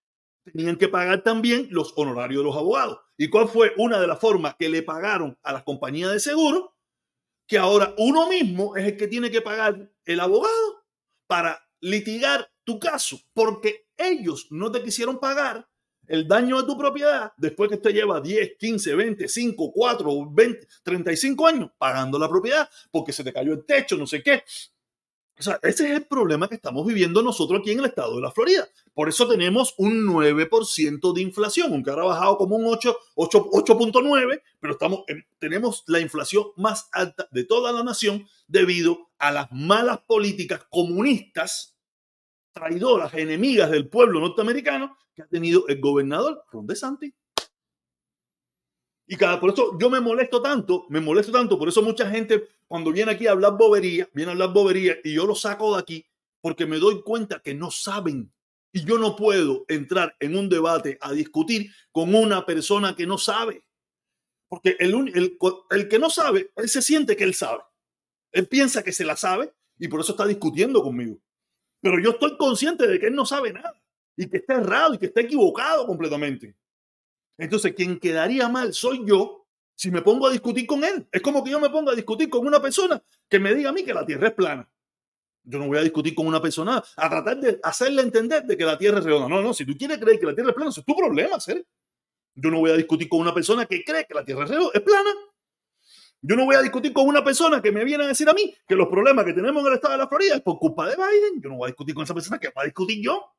[0.45, 3.01] tenían que pagar también los honorarios de los abogados.
[3.17, 6.75] ¿Y cuál fue una de las formas que le pagaron a las compañías de seguro?
[7.47, 10.85] Que ahora uno mismo es el que tiene que pagar el abogado
[11.27, 15.69] para litigar tu caso, porque ellos no te quisieron pagar
[16.07, 20.69] el daño de tu propiedad después que usted lleva 10, 15, 20, 5, 4, 20,
[20.83, 24.43] 35 años pagando la propiedad porque se te cayó el techo, no sé qué.
[25.37, 28.23] O sea, ese es el problema que estamos viviendo nosotros aquí en el estado de
[28.23, 28.69] la Florida.
[28.93, 34.43] Por eso tenemos un 9% de inflación, aunque ahora ha bajado como un 8, 8.9,
[34.61, 35.01] pero estamos,
[35.41, 41.77] tenemos la inflación más alta de toda la nación debido a las malas políticas comunistas,
[42.53, 47.13] traidoras, enemigas del pueblo norteamericano que ha tenido el gobernador Ron DeSantis.
[49.07, 52.49] Y cada, por eso yo me molesto tanto, me molesto tanto, por eso mucha gente
[52.69, 55.81] cuando viene aquí a hablar bobería, viene a hablar bobería y yo lo saco de
[55.81, 56.07] aquí
[56.41, 58.33] porque me doy cuenta que no saben.
[58.73, 63.19] Y yo no puedo entrar en un debate a discutir con una persona que no
[63.19, 63.65] sabe.
[64.49, 65.39] Porque el, el,
[65.71, 67.63] el que no sabe, él se siente que él sabe.
[68.33, 71.19] Él piensa que se la sabe y por eso está discutiendo conmigo.
[71.81, 73.81] Pero yo estoy consciente de que él no sabe nada
[74.17, 76.57] y que está errado y que está equivocado completamente.
[77.39, 79.44] Entonces, quien quedaría mal soy yo
[79.75, 81.07] si me pongo a discutir con él.
[81.11, 83.73] Es como que yo me ponga a discutir con una persona que me diga a
[83.73, 84.69] mí que la Tierra es plana.
[85.43, 88.65] Yo no voy a discutir con una persona a tratar de hacerle entender de que
[88.65, 89.29] la Tierra es redonda.
[89.29, 91.39] No, no, si tú quieres creer que la Tierra es plana, eso es tu problema,
[91.39, 91.67] ¿ser?
[92.35, 95.11] Yo no voy a discutir con una persona que cree que la Tierra es plana.
[96.27, 98.55] Yo no voy a discutir con una persona que me viene a decir a mí
[98.67, 100.97] que los problemas que tenemos en el estado de la Florida es por culpa de
[100.97, 101.43] Biden.
[101.43, 103.31] Yo no voy a discutir con esa persona que va a discutir yo.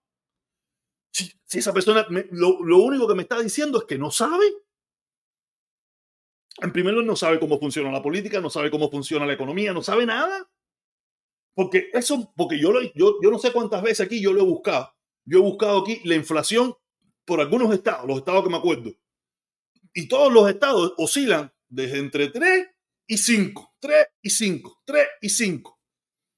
[1.11, 4.45] Si, esa persona lo, lo, único que me está diciendo es que no sabe.
[6.61, 9.73] En primer lugar, no sabe cómo funciona la política, no sabe cómo funciona la economía,
[9.73, 10.49] no sabe nada.
[11.53, 14.45] Porque eso, porque yo, lo, yo, yo no sé cuántas veces aquí yo lo he
[14.45, 14.93] buscado.
[15.25, 16.75] Yo he buscado aquí la inflación
[17.25, 18.91] por algunos estados, los estados que me acuerdo.
[19.93, 22.67] Y todos los estados oscilan desde entre 3
[23.07, 25.79] y 5, 3 y 5, 3 y 5.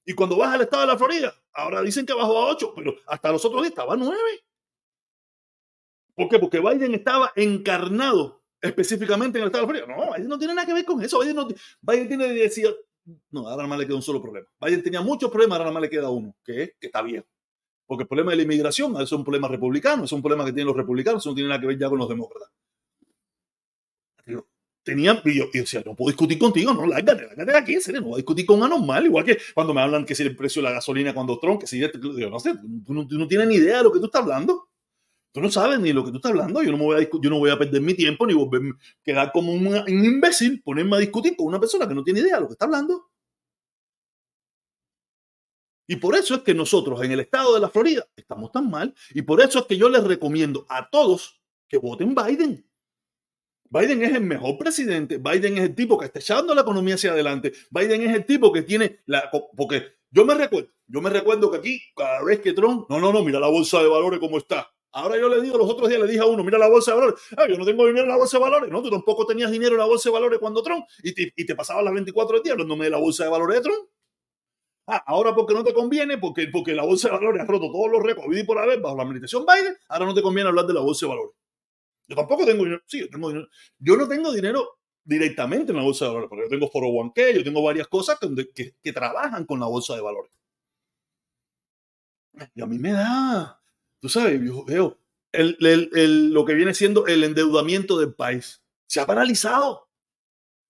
[0.05, 2.95] Y cuando vas al estado de la Florida, ahora dicen que bajó a 8, pero
[3.07, 4.17] hasta los otros días estaba a 9.
[6.15, 6.39] ¿Por qué?
[6.39, 9.95] Porque Biden estaba encarnado específicamente en el estado de Florida.
[9.95, 11.19] No, Biden no tiene nada que ver con eso.
[11.19, 11.47] Biden, no,
[11.81, 12.75] Biden tiene decir,
[13.31, 14.47] no, ahora nada más le queda un solo problema.
[14.59, 17.25] Biden tenía muchos problemas, ahora nada más le queda uno, que es que está bien.
[17.85, 20.67] Porque el problema de la inmigración es un problema republicano, es un problema que tienen
[20.67, 22.49] los republicanos, eso no tiene nada que ver ya con los demócratas.
[24.83, 27.99] Tenían, y yo, y decía, no puedo discutir contigo, no, lárgate, lárgate de aquí, serio,
[27.99, 30.61] no voy a discutir con anormal, igual que cuando me hablan que si el precio
[30.61, 32.53] de la gasolina cuando Trump, que si, yo no sé,
[32.85, 34.69] tú no, tú no tienes ni idea de lo que tú estás hablando.
[35.37, 36.63] Tú no sabes ni lo que tú estás hablando.
[36.63, 38.73] Yo no, me voy a, yo no voy a perder mi tiempo ni volverme,
[39.03, 42.37] quedar como un, un, imbécil, ponerme a discutir con una persona que no tiene idea
[42.37, 43.11] de lo que está hablando.
[45.85, 48.95] Y por eso es que nosotros en el estado de la Florida estamos tan mal.
[49.11, 52.67] Y por eso es que yo les recomiendo a todos que voten Biden.
[53.69, 55.19] Biden es el mejor presidente.
[55.19, 57.53] Biden es el tipo que está echando la economía hacia adelante.
[57.69, 59.29] Biden es el tipo que tiene la.
[59.55, 62.89] Porque yo me recuerdo, yo me recuerdo que aquí, cada vez que Trump.
[62.89, 64.73] No, no, no, mira la bolsa de valores cómo está.
[64.97, 66.97] Ahora yo le digo, los otros días le dije a uno, mira la bolsa de
[66.97, 67.21] valores.
[67.37, 68.71] Ah, yo no tengo dinero en la bolsa de valores.
[68.71, 70.87] No, tú tampoco tenías dinero en la bolsa de valores cuando Trump.
[71.03, 73.61] Y te, y te pasabas las 24 días hablándome de la bolsa de valores de
[73.61, 73.89] Trump.
[74.87, 77.91] Ah, ahora porque no te conviene, porque, porque la bolsa de valores ha roto todos
[77.91, 80.73] los récords y por haber bajo la administración Biden, ahora no te conviene hablar de
[80.73, 81.35] la bolsa de valores.
[82.07, 82.81] Yo tampoco tengo dinero.
[82.87, 83.47] Sí, yo tengo dinero.
[83.77, 87.35] Yo no tengo dinero directamente en la bolsa de valores, porque yo tengo foro 1K,
[87.35, 90.31] yo tengo varias cosas que, que trabajan con la bolsa de valores.
[92.55, 93.61] Y a mí me da,
[93.99, 94.97] tú sabes, yo veo
[95.33, 98.61] lo que viene siendo el endeudamiento del país.
[98.87, 99.87] Se ha paralizado.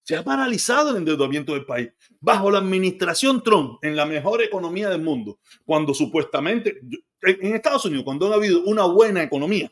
[0.03, 1.91] Se ha paralizado el endeudamiento del país.
[2.19, 6.79] Bajo la administración Trump, en la mejor economía del mundo, cuando supuestamente,
[7.21, 9.71] en Estados Unidos, cuando ha habido una buena economía,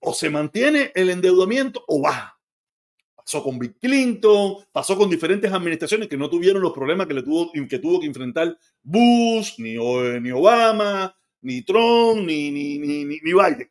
[0.00, 2.38] o se mantiene el endeudamiento o baja.
[3.14, 7.22] Pasó con Bill Clinton, pasó con diferentes administraciones que no tuvieron los problemas que, le
[7.22, 9.74] tuvo, que tuvo que enfrentar Bush, ni,
[10.20, 13.70] ni Obama, ni Trump, ni, ni, ni, ni Biden.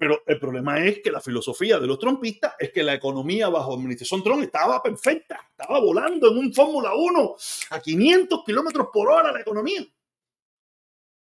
[0.00, 3.74] Pero el problema es que la filosofía de los trompistas es que la economía bajo
[3.74, 7.36] administración Trump estaba perfecta, estaba volando en un Fórmula 1
[7.68, 9.86] a 500 kilómetros por hora la economía.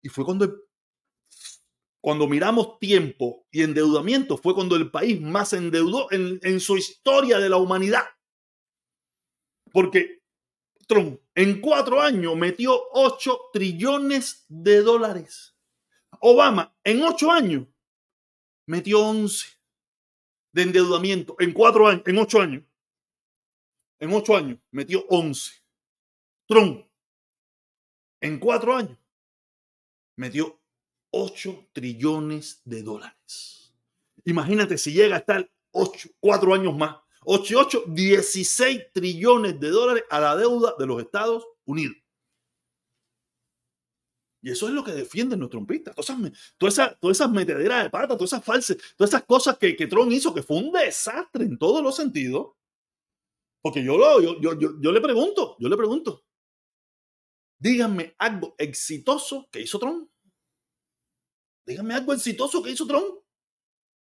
[0.03, 0.55] Y fue cuando,
[1.99, 7.39] cuando miramos tiempo y endeudamiento, fue cuando el país más endeudó en, en su historia
[7.39, 8.05] de la humanidad.
[9.73, 10.21] Porque
[10.87, 15.55] Trump en cuatro años metió 8 trillones de dólares.
[16.19, 17.65] Obama en ocho años
[18.67, 19.47] metió 11
[20.51, 21.37] de endeudamiento.
[21.39, 22.65] En cuatro años, en ocho años.
[24.01, 25.53] En ocho años metió 11.
[26.49, 26.85] Trump
[28.21, 28.99] en cuatro años
[30.17, 30.61] metió
[31.13, 33.73] 8 trillones de dólares.
[34.25, 40.21] Imagínate si llega a estar ocho, cuatro años más 88, 16 trillones de dólares a
[40.21, 41.97] la deuda de los Estados Unidos.
[44.41, 45.95] Y eso es lo que defienden los trompistas.
[45.95, 46.11] Todas
[46.71, 50.13] esas, todas esas, metederas de pata, todas esas falsas, todas esas cosas que, que Trump
[50.13, 52.53] hizo, que fue un desastre en todos los sentidos.
[53.61, 56.25] Porque yo, lo, yo, yo, yo, yo le pregunto, yo le pregunto,
[57.59, 60.09] díganme algo exitoso que hizo Trump.
[61.67, 63.21] Díganme algo exitoso que hizo Trump.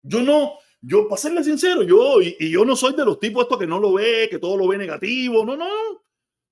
[0.04, 3.58] Yo no, yo, para serle sincero, yo, y, yo no soy de los tipos estos
[3.58, 6.04] que no lo ve, que todo lo ve negativo, no, no.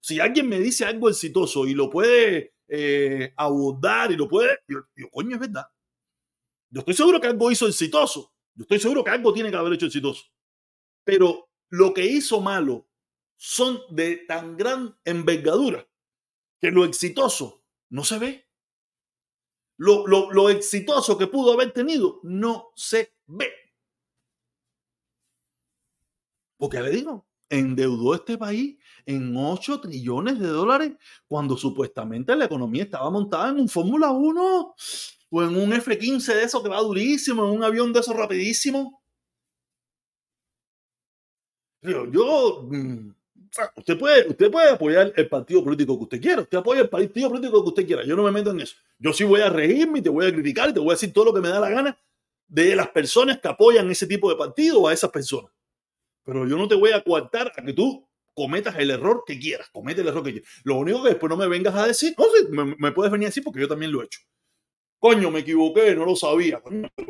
[0.02, 4.82] Si alguien me dice algo exitoso y lo puede eh, abordar y lo puede, yo,
[5.12, 5.66] coño, es verdad.
[6.70, 8.34] Yo estoy seguro que algo hizo exitoso.
[8.56, 10.26] Yo estoy seguro que algo tiene que haber hecho exitoso.
[11.04, 12.88] Pero lo que hizo malo
[13.38, 15.88] son de tan gran envergadura
[16.60, 18.48] que lo exitoso no se ve.
[19.78, 23.63] Lo, lo exitoso que pudo haber tenido no se ve.
[26.64, 30.94] Porque le digo, endeudó este país en 8 trillones de dólares
[31.28, 34.76] cuando supuestamente la economía estaba montada en un Fórmula 1
[35.30, 39.04] o en un F-15 de eso que va durísimo, en un avión de eso rapidísimo.
[41.82, 43.10] Yo, mm,
[43.76, 47.28] usted puede, usted puede apoyar el partido político que usted quiera, usted apoya el partido
[47.28, 48.78] político que usted quiera, yo no me meto en eso.
[48.98, 51.12] Yo sí voy a reírme y te voy a criticar y te voy a decir
[51.12, 52.00] todo lo que me da la gana
[52.48, 55.52] de las personas que apoyan ese tipo de partido o a esas personas.
[56.24, 59.70] Pero yo no te voy a coartar a que tú cometas el error que quieras,
[59.72, 60.50] comete el error que quieras.
[60.64, 63.30] Lo único que después no me vengas a decir, no sé, me, puedes venir a
[63.30, 64.20] decir porque yo también lo he hecho.
[65.00, 66.62] Coño, me equivoqué, no lo sabía.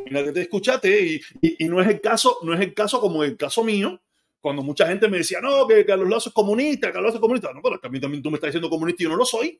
[0.04, 3.36] mira que te escuchaste y, no es el caso, no es el caso como el
[3.36, 4.02] caso mío,
[4.40, 7.52] cuando mucha gente me decía, no, que Carlos Lazo es comunista, Carlos Lazo es comunista.
[7.52, 9.58] No, pero a mí también tú me estás diciendo comunista y yo no lo soy.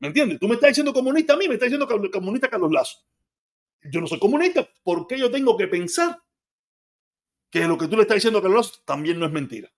[0.00, 0.40] ¿Me entiendes?
[0.40, 2.98] Tú me estás diciendo comunista a mí, me estás diciendo comunista Carlos Lazo.
[3.84, 4.68] Yo no soy comunista.
[4.82, 6.18] ¿Por qué yo tengo que pensar
[7.50, 9.72] que lo que tú le estás diciendo a Carlos también no es mentira.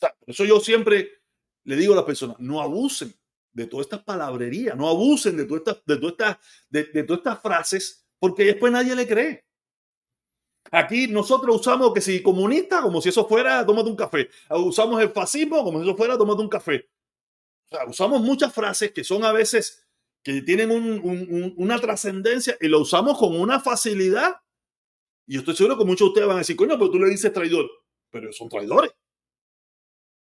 [0.00, 1.22] por eso yo siempre
[1.64, 3.14] le digo a las personas, no abusen
[3.52, 8.06] de todas estas palabrerías, no abusen de todas estas, de todas de, todas estas frases,
[8.18, 9.46] porque después nadie le cree.
[10.70, 14.28] Aquí nosotros usamos que si comunista, como si eso fuera, tómate un café.
[14.50, 16.88] Usamos el fascismo como si eso fuera, tómate un café.
[17.88, 19.86] Usamos muchas frases que son a veces,
[20.22, 20.70] que tienen
[21.56, 24.36] una trascendencia y lo usamos con una facilidad
[25.26, 27.10] y yo estoy seguro que muchos de ustedes van a decir, coño, pero tú le
[27.10, 27.68] dices traidor.
[28.10, 28.92] Pero son traidores.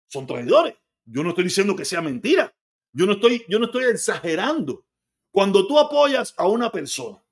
[0.09, 0.75] Son traidores.
[1.05, 2.55] Yo no estoy diciendo que sea mentira.
[2.93, 4.87] Yo no estoy, yo no estoy exagerando.
[5.31, 7.23] Cuando tú apoyas a una persona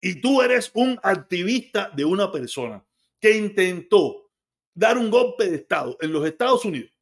[0.00, 2.84] y tú eres un activista de una persona
[3.18, 4.30] que intentó
[4.74, 6.92] dar un golpe de Estado en los Estados Unidos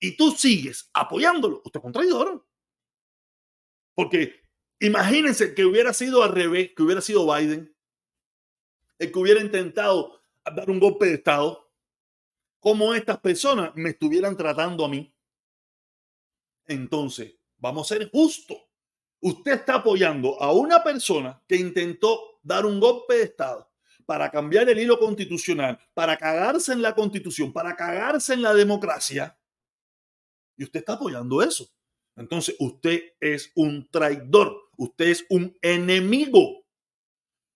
[0.00, 2.46] y tú sigues apoyándolo, usted es un traidor.
[3.94, 4.40] Porque
[4.80, 7.74] imagínense que hubiera sido al revés, que hubiera sido Biden,
[8.98, 11.70] el que hubiera intentado dar un golpe de Estado,
[12.58, 15.14] como estas personas me estuvieran tratando a mí.
[16.66, 18.58] Entonces, vamos a ser justos.
[19.20, 23.70] Usted está apoyando a una persona que intentó dar un golpe de Estado
[24.06, 29.38] para cambiar el hilo constitucional, para cagarse en la constitución, para cagarse en la democracia.
[30.56, 31.68] Y usted está apoyando eso.
[32.16, 36.64] Entonces, usted es un traidor, usted es un enemigo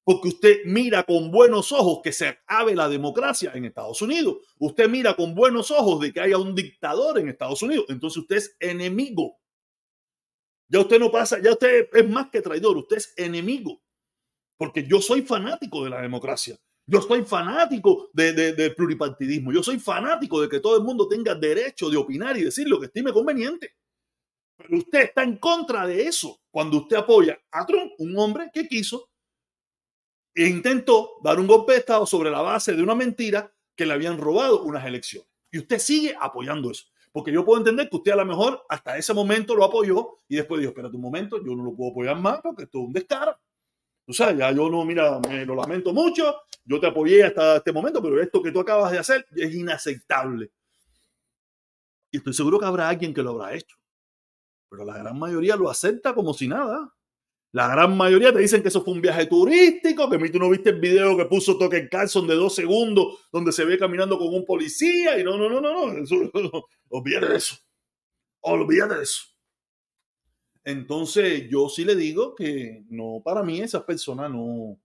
[0.05, 4.39] porque usted mira con buenos ojos que se acabe la democracia en Estados Unidos.
[4.59, 7.87] Usted mira con buenos ojos de que haya un dictador en Estados Unidos.
[7.89, 9.39] Entonces usted es enemigo
[10.69, 13.81] Ya usted no pasa, ya usted es más que traidor, usted es enemigo.
[14.57, 16.59] Porque yo soy fanático de la democracia.
[16.87, 19.53] Yo soy fanático de, del pluripartidismo.
[19.53, 22.81] Yo soy fanático de que todo el mundo tenga derecho de opinar y decir lo
[22.81, 23.75] que estime conveniente.
[24.57, 28.67] Pero usted está en contra de eso cuando usted apoya a Trump, un hombre que
[28.67, 29.12] quiso
[30.35, 33.93] e intentó dar un golpe de Estado sobre la base de una mentira que le
[33.93, 35.29] habían robado unas elecciones.
[35.51, 36.87] Y usted sigue apoyando eso.
[37.13, 40.37] Porque yo puedo entender que usted a lo mejor hasta ese momento lo apoyó y
[40.37, 42.93] después dijo, espérate un momento, yo no lo puedo apoyar más porque esto es un
[42.93, 43.39] descaro.
[44.07, 47.73] O sea, ya yo no, mira, me lo lamento mucho, yo te apoyé hasta este
[47.73, 50.51] momento, pero esto que tú acabas de hacer es inaceptable.
[52.11, 53.77] Y estoy seguro que habrá alguien que lo habrá hecho.
[54.71, 56.95] Pero la gran mayoría lo acepta como si nada.
[57.53, 60.71] La gran mayoría te dicen que eso fue un viaje turístico, que tú no viste
[60.71, 64.47] el video que puso Toque Carlson de dos segundos, donde se ve caminando con un
[64.47, 66.17] policía, y no, no, no, no, no, eso,
[66.89, 67.57] olvídate de eso.
[68.41, 69.25] Olvídate de eso.
[70.65, 74.81] Entonces, yo sí le digo que no, para mí esas personas no.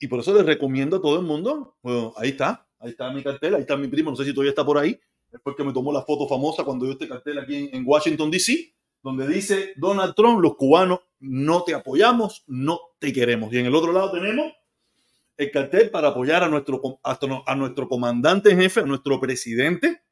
[0.00, 3.22] Y por eso les recomiendo a todo el mundo, bueno, ahí está, ahí está mi
[3.22, 4.98] cartel, ahí está mi primo, no sé si todavía está por ahí,
[5.32, 8.77] es porque me tomó la foto famosa cuando yo este cartel aquí en Washington, D.C
[9.02, 13.52] donde dice Donald Trump, los cubanos no te apoyamos, no te queremos.
[13.52, 14.52] Y en el otro lado tenemos
[15.36, 20.02] el cartel para apoyar a nuestro, a nuestro comandante en jefe, a nuestro presidente,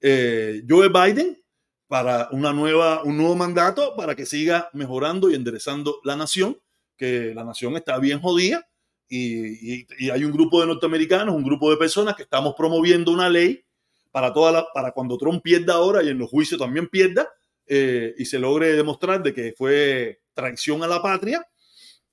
[0.00, 1.42] eh, Joe Biden,
[1.88, 6.56] para una nueva, un nuevo mandato para que siga mejorando y enderezando la nación,
[6.96, 8.68] que la nación está bien jodida
[9.08, 13.28] y, y, hay un grupo de norteamericanos, un grupo de personas que estamos promoviendo una
[13.28, 13.64] ley
[14.12, 17.28] para, toda la, para cuando Trump pierda ahora y en los juicios también pierda,
[17.66, 21.46] eh, y se logre demostrar de que fue traición a la patria,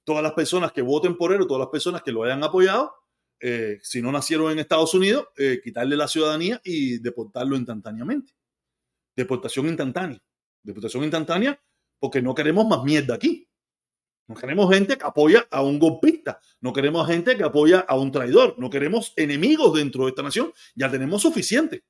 [0.04, 2.94] todas las personas que voten por él o todas las personas que lo hayan apoyado,
[3.40, 8.34] eh, si no nacieron en Estados Unidos, eh, quitarle la ciudadanía y deportarlo instantáneamente.
[9.16, 10.22] Deportación instantánea.
[10.64, 11.60] Deportación instantánea
[12.00, 13.48] porque no queremos más mierda aquí.
[14.28, 16.40] No queremos gente que apoya a un golpista.
[16.60, 18.56] No queremos gente que apoya a un traidor.
[18.58, 20.52] No queremos enemigos dentro de esta nación.
[20.76, 21.84] Ya tenemos suficiente.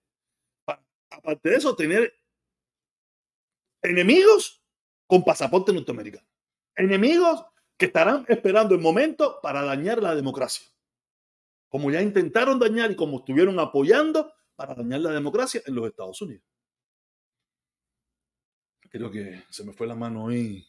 [1.10, 2.14] Aparte de eso, tener
[3.90, 4.64] enemigos
[5.06, 6.28] con pasaporte norteamericano.
[6.76, 7.44] Enemigos
[7.78, 10.68] que estarán esperando el momento para dañar la democracia.
[11.70, 16.22] Como ya intentaron dañar y como estuvieron apoyando para dañar la democracia en los Estados
[16.22, 16.44] Unidos.
[18.90, 20.66] Creo que se me fue la mano hoy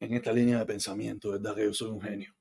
[0.00, 1.54] en esta línea de pensamiento, ¿verdad?
[1.54, 2.34] Que yo soy un genio.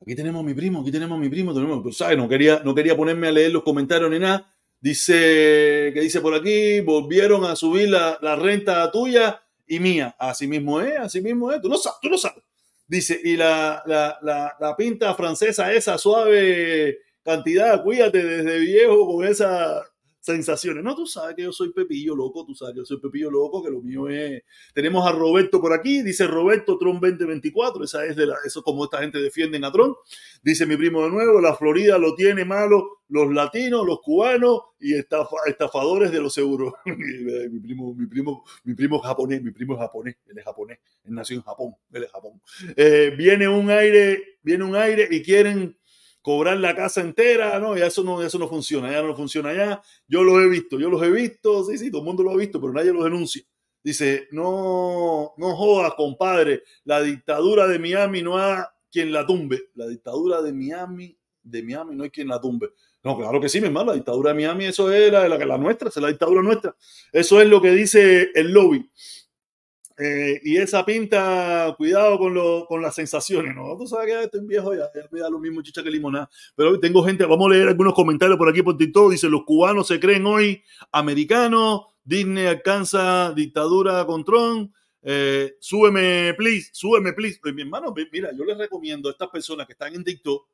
[0.00, 1.54] Aquí tenemos a mi primo, aquí tenemos a mi primo,
[1.92, 2.18] ¿sabes?
[2.18, 4.51] No quería, no quería ponerme a leer los comentarios ni nada,
[4.82, 10.16] Dice, que dice por aquí, volvieron a subir la, renta tuya y mía.
[10.18, 11.62] Así mismo es, así mismo es.
[11.62, 12.42] Tú lo sabes, tú lo sabes.
[12.88, 19.84] Dice, y la, la pinta francesa, esa suave cantidad, cuídate desde viejo con esa
[20.22, 20.82] sensaciones.
[20.84, 23.62] No, tú sabes que yo soy Pepillo loco, tú sabes que yo soy Pepillo loco,
[23.62, 24.42] que lo mío es.
[24.72, 28.98] Tenemos a Roberto por aquí, dice Roberto Trump 2024, esa es de eso como esta
[28.98, 29.96] gente defiende a Trump.
[30.42, 34.94] Dice mi primo de nuevo, la Florida lo tiene malo los latinos, los cubanos y
[34.94, 36.72] estafadores de los euros.
[36.86, 41.14] mi primo, mi primo, mi primo japonés, mi primo es japonés, él es japonés, él
[41.14, 42.40] nació en Japón, él es Japón.
[42.74, 45.76] Eh, viene un aire, viene un aire y quieren
[46.22, 49.82] cobrar la casa entera, no, ya eso no, eso no funciona, ya no funciona ya.
[50.06, 52.36] Yo los he visto, yo los he visto, sí, sí, todo el mundo lo ha
[52.36, 53.42] visto, pero nadie los denuncia.
[53.82, 59.70] Dice, no, no jodas, compadre, la dictadura de Miami no hay quien la tumbe.
[59.74, 62.70] La dictadura de Miami, de Miami no hay quien la tumbe.
[63.02, 65.58] No, claro que sí, mi hermano, la dictadura de Miami, eso es la, la, la
[65.58, 66.76] nuestra, es la dictadura nuestra.
[67.10, 68.88] Eso es lo que dice el lobby.
[69.98, 73.76] Eh, y esa pinta, cuidado con, lo, con las sensaciones, ¿no?
[73.76, 76.28] Tú sabes que estoy viejo ya, ya me da lo mismo chicha que limonada.
[76.54, 79.12] Pero tengo gente, vamos a leer algunos comentarios por aquí por TikTok.
[79.12, 80.62] Dice, los cubanos se creen hoy
[80.92, 84.72] americanos, Disney alcanza dictadura con Trump.
[85.02, 87.38] Eh, súbeme, please, súbeme, please.
[87.42, 90.48] Pues, mi hermano, mira, yo les recomiendo a estas personas que están en TikTok,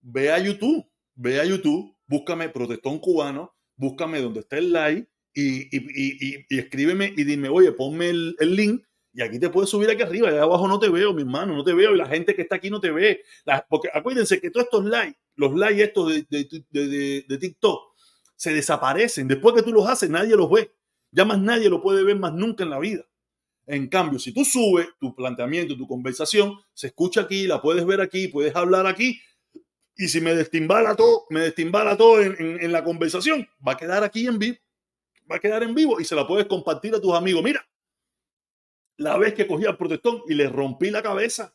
[0.00, 6.58] ve a YouTube, ve a YouTube, búscame protestón cubano, búscame donde esté el like y,
[6.58, 10.42] escríbeme y dime, oye, ponme el, link y aquí te puedes subir aquí arriba, allá
[10.42, 12.70] abajo no te veo, mi hermano, no te veo, y la gente que está aquí
[12.70, 13.22] no te ve.
[13.68, 17.92] porque acuérdense que todos estos likes, los likes estos de, de, TikTok,
[18.36, 19.28] se desaparecen.
[19.28, 20.72] Después que tú los haces, nadie los ve.
[21.10, 23.04] Ya más nadie lo puede ver más nunca en la vida.
[23.66, 28.00] En cambio, si tú subes tu planteamiento, tu conversación, se escucha aquí, la puedes ver
[28.00, 29.20] aquí, puedes hablar aquí,
[29.94, 34.02] y si me destimbala todo, me destimbala todo en, en la conversación, va a quedar
[34.02, 34.56] aquí en vivo
[35.32, 37.42] va a quedar en vivo y se la puedes compartir a tus amigos.
[37.42, 37.66] Mira,
[38.98, 41.54] la vez que cogí al protestón y le rompí la cabeza,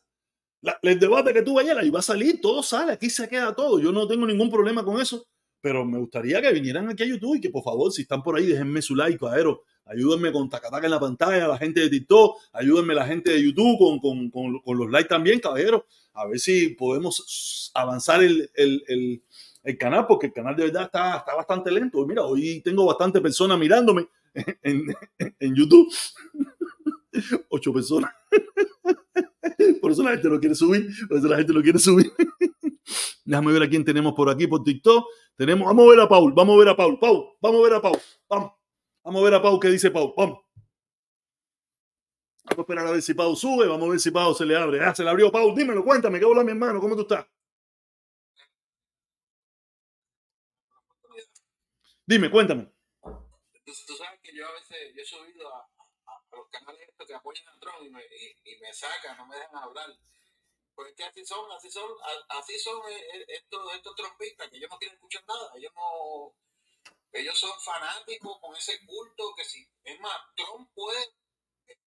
[0.82, 3.80] el debate que tuve ayer, ahí va a salir, todo sale, aquí se queda todo.
[3.80, 5.28] Yo no tengo ningún problema con eso,
[5.62, 8.36] pero me gustaría que vinieran aquí a YouTube y que por favor, si están por
[8.36, 12.38] ahí, déjenme su like, cadero, ayúdenme con tacataca en la pantalla, la gente de TikTok,
[12.54, 15.84] ayúdenme la gente de YouTube con, con, con, los likes también, caballeros.
[16.14, 19.24] A ver si podemos avanzar el, el,
[19.64, 22.06] el, canal, porque el canal de verdad está, está bastante lento.
[22.06, 24.08] Mira, hoy tengo bastante personas mirándome
[24.64, 25.88] en, en YouTube.
[27.50, 28.12] Ocho personas.
[29.82, 30.88] Por eso la gente lo quiere subir.
[31.08, 32.12] Por eso la gente lo quiere subir.
[33.26, 35.06] Déjame ver a quién tenemos por aquí, por TikTok.
[35.36, 36.98] Tenemos, vamos a ver a Paul, vamos a ver a Paul.
[36.98, 37.98] Paul, vamos a ver a Paul.
[38.30, 38.52] Vamos.
[39.04, 40.14] Vamos a ver a Paul qué dice Paul.
[40.16, 40.40] Vamos.
[42.46, 43.68] Vamos a esperar a ver si Paul sube.
[43.68, 44.82] Vamos a ver si Paul se le abre.
[44.82, 45.54] Ah, se le abrió Paul.
[45.54, 46.20] Dímelo, cuéntame.
[46.20, 46.80] ¿Qué hola, mi hermano?
[46.80, 47.26] ¿Cómo tú estás?
[52.08, 52.72] Dime, cuéntame.
[53.66, 55.70] Tú, sabes que yo a veces yo he subido a,
[56.32, 58.02] los canales estos que apoyan a Trump y me,
[58.46, 59.90] y, me sacan, no me dejan hablar.
[60.74, 61.92] Porque es que así son, así son,
[62.30, 62.82] así son
[63.28, 66.34] estos, estos trompistas, que ellos no quieren escuchar nada, ellos no,
[67.12, 71.14] ellos son fanáticos con ese culto que si, es más, Trump puede,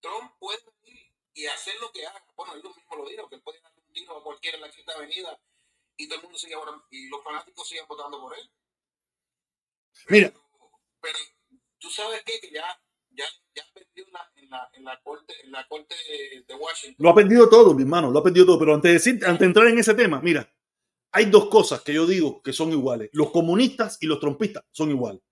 [0.00, 2.24] Trump puede venir y hacer lo que haga.
[2.36, 4.70] Bueno, ellos mismos lo dijeron, que él puede darle un tiro a cualquiera en la
[4.70, 5.38] quinta avenida
[5.98, 6.54] y todo el mundo sigue
[6.90, 8.50] y los fanáticos siguen votando por él.
[10.08, 10.32] Mira.
[11.00, 11.18] Pero,
[11.78, 12.64] tú sabes que ya,
[13.10, 13.24] ya,
[13.54, 16.96] ya perdió en la, en la, en la corte, en la corte de, de Washington.
[16.98, 18.58] Lo ha perdido todo, mi hermano, lo ha perdido todo.
[18.58, 20.48] Pero antes de, decir, antes de entrar en ese tema, mira,
[21.12, 23.10] hay dos cosas que yo digo que son iguales.
[23.12, 25.22] Los comunistas y los trompistas son iguales.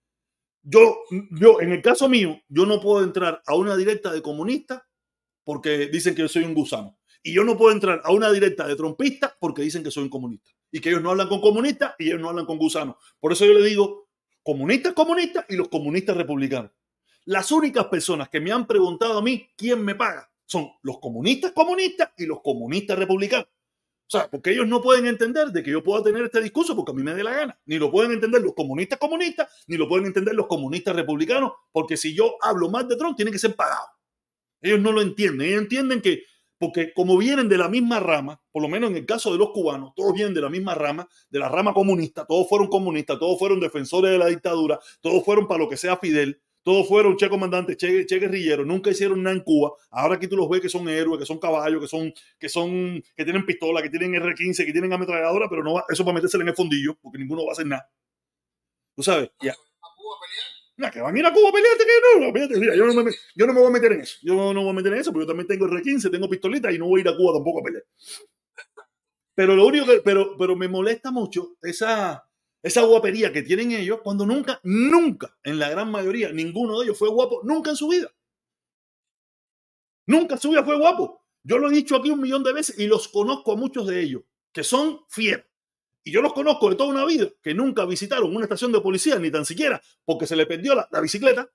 [0.62, 0.96] Yo,
[1.38, 4.88] yo, en el caso mío, yo no puedo entrar a una directa de comunista
[5.44, 6.98] porque dicen que yo soy un gusano.
[7.22, 10.10] Y yo no puedo entrar a una directa de trompista porque dicen que soy un
[10.10, 10.50] comunista.
[10.70, 12.96] Y que ellos no hablan con comunistas y ellos no hablan con gusanos.
[13.20, 14.03] Por eso yo le digo
[14.44, 16.70] comunistas, comunistas y los comunistas republicanos.
[17.24, 21.52] Las únicas personas que me han preguntado a mí quién me paga son los comunistas
[21.52, 23.48] comunistas y los comunistas republicanos.
[24.06, 26.92] O sea, porque ellos no pueden entender de que yo pueda tener este discurso porque
[26.92, 27.58] a mí me dé la gana.
[27.64, 31.96] Ni lo pueden entender los comunistas comunistas, ni lo pueden entender los comunistas republicanos, porque
[31.96, 33.86] si yo hablo más de Trump, tiene que ser pagado.
[34.60, 35.48] Ellos no lo entienden.
[35.48, 36.22] Ellos entienden que,
[36.64, 39.50] porque como vienen de la misma rama, por lo menos en el caso de los
[39.50, 43.38] cubanos, todos vienen de la misma rama, de la rama comunista, todos fueron comunistas, todos
[43.38, 47.28] fueron defensores de la dictadura, todos fueron para lo que sea Fidel, todos fueron che
[47.28, 49.72] comandantes, che, che guerrilleros, nunca hicieron nada en Cuba.
[49.90, 53.02] Ahora aquí tú los ves que son héroes, que son caballos, que son, que son,
[53.14, 56.44] que tienen pistola, que tienen R15, que tienen ametralladora, pero no va, eso para metérsela
[56.44, 57.90] en el fondillo, porque ninguno va a hacer nada.
[58.96, 59.28] ¿Tú sabes?
[59.42, 59.52] Ya.
[59.52, 59.88] ¿A
[60.76, 60.90] Cuba a pelear?
[60.90, 63.04] Nah, que van a ir a Cuba a pelearte, que no, fíjate, mira, yo no,
[63.04, 64.16] me, yo no me voy a meter en eso.
[64.22, 66.78] Yo no voy a meter en eso, porque yo también tengo R15, tengo pistolita y
[66.78, 67.84] no voy a ir a Cuba tampoco a pelear.
[69.34, 72.24] Pero lo único que, pero, pero me molesta mucho esa,
[72.62, 76.98] esa guapería que tienen ellos cuando nunca, nunca, en la gran mayoría, ninguno de ellos
[76.98, 78.10] fue guapo, nunca en su vida.
[80.06, 81.24] Nunca en su vida fue guapo.
[81.42, 84.00] Yo lo he dicho aquí un millón de veces y los conozco a muchos de
[84.00, 84.22] ellos,
[84.52, 85.46] que son fieros.
[86.04, 89.18] Y yo los conozco de toda una vida, que nunca visitaron una estación de policía,
[89.18, 91.48] ni tan siquiera porque se le perdió la, bicicleta.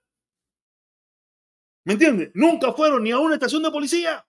[1.86, 2.32] ¿Me entiendes?
[2.34, 4.26] Nunca fueron ni a una estación de policía.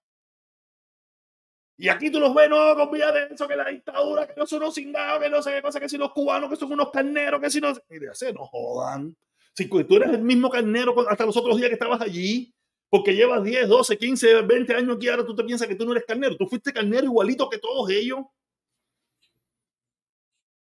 [1.79, 4.75] Y aquí tú los ves, no, de eso, que la dictadura, que no son unos
[4.75, 7.51] cingados, que no sé qué cosa, que si los cubanos, que son unos carneros, que
[7.51, 7.73] si no.
[7.89, 9.17] Y de hacer, no jodan.
[9.55, 12.55] Si tú eres el mismo carnero hasta los otros días que estabas allí,
[12.91, 15.93] porque llevas 10, 12, 15, 20 años aquí, ahora tú te piensas que tú no
[15.93, 16.37] eres carnero.
[16.37, 18.21] Tú fuiste carnero igualito que todos ellos.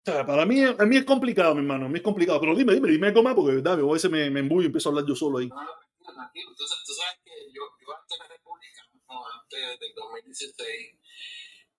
[0.03, 2.39] Sea, para mí, a mí es complicado, mi hermano, a mí es complicado.
[2.39, 4.89] Pero dime, dime, dime algo más, porque verdad, a veces me, me embullo y empiezo
[4.89, 5.47] a hablar yo solo ahí.
[5.47, 6.55] No, tranquilo, tranquilo.
[6.57, 10.95] Tú, tú sabes que yo, yo antes de la República, no, antes del 2016,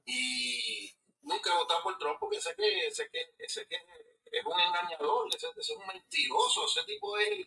[0.04, 0.90] y
[1.22, 5.26] nunca he votado por Trump porque sé que, sé que, sé que es un engañador,
[5.34, 7.46] ese, ese es un mentiroso, ese tipo es,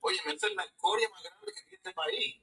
[0.00, 2.36] oye, esa es la escoria más grande que tiene este país,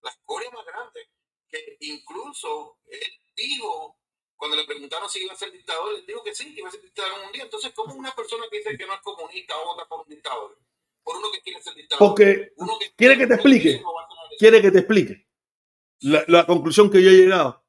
[0.00, 1.10] la escoria más grande,
[1.48, 3.96] que incluso él dijo,
[4.36, 6.72] cuando le preguntaron si iba a ser dictador, él dijo que sí, que iba a
[6.72, 9.86] ser dictador un día, entonces, ¿cómo una persona que dice que no es comunista vota
[9.86, 10.58] por un dictador?
[11.02, 12.08] Por uno que quiere ser dictador.
[12.08, 13.82] Porque uno que quiere que te explique,
[14.38, 15.24] quiere que te explique
[16.00, 17.64] la, la conclusión que yo he llegado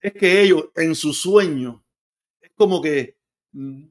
[0.00, 1.84] es que ellos en su sueño
[2.40, 3.18] es como que
[3.52, 3.84] mm,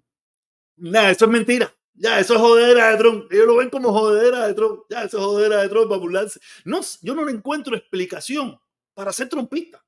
[0.77, 1.73] nada, eso es mentira.
[1.93, 3.31] Ya, eso es jodera de Trump.
[3.31, 4.81] Ellos lo ven como jodera de Trump.
[4.89, 6.41] Ya, eso es jodera de Trump para burlarse.
[6.65, 8.59] No, yo no le encuentro explicación
[8.93, 9.84] para ser trompista.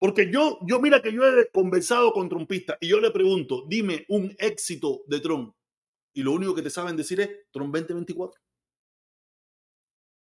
[0.00, 4.04] Porque yo, yo mira que yo he conversado con trompistas y yo le pregunto, dime
[4.08, 5.54] un éxito de Trump.
[6.12, 8.40] Y lo único que te saben decir es Trump 2024.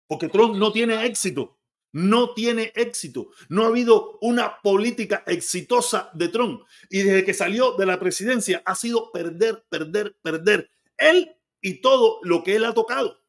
[0.07, 1.59] Porque Trump no tiene éxito
[1.91, 3.31] no tiene éxito.
[3.49, 6.63] No ha habido una política exitosa de Trump.
[6.89, 10.69] Y desde que salió de la presidencia ha sido perder, perder, perder.
[10.97, 13.19] Él y todo lo que él ha tocado.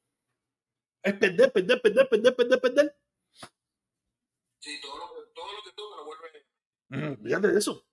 [1.03, 2.97] Es perder, perder, perder, perder, perder, perder.
[4.59, 5.90] Sí, todo lo, que- todo
[6.91, 7.85] Fíjate de eso.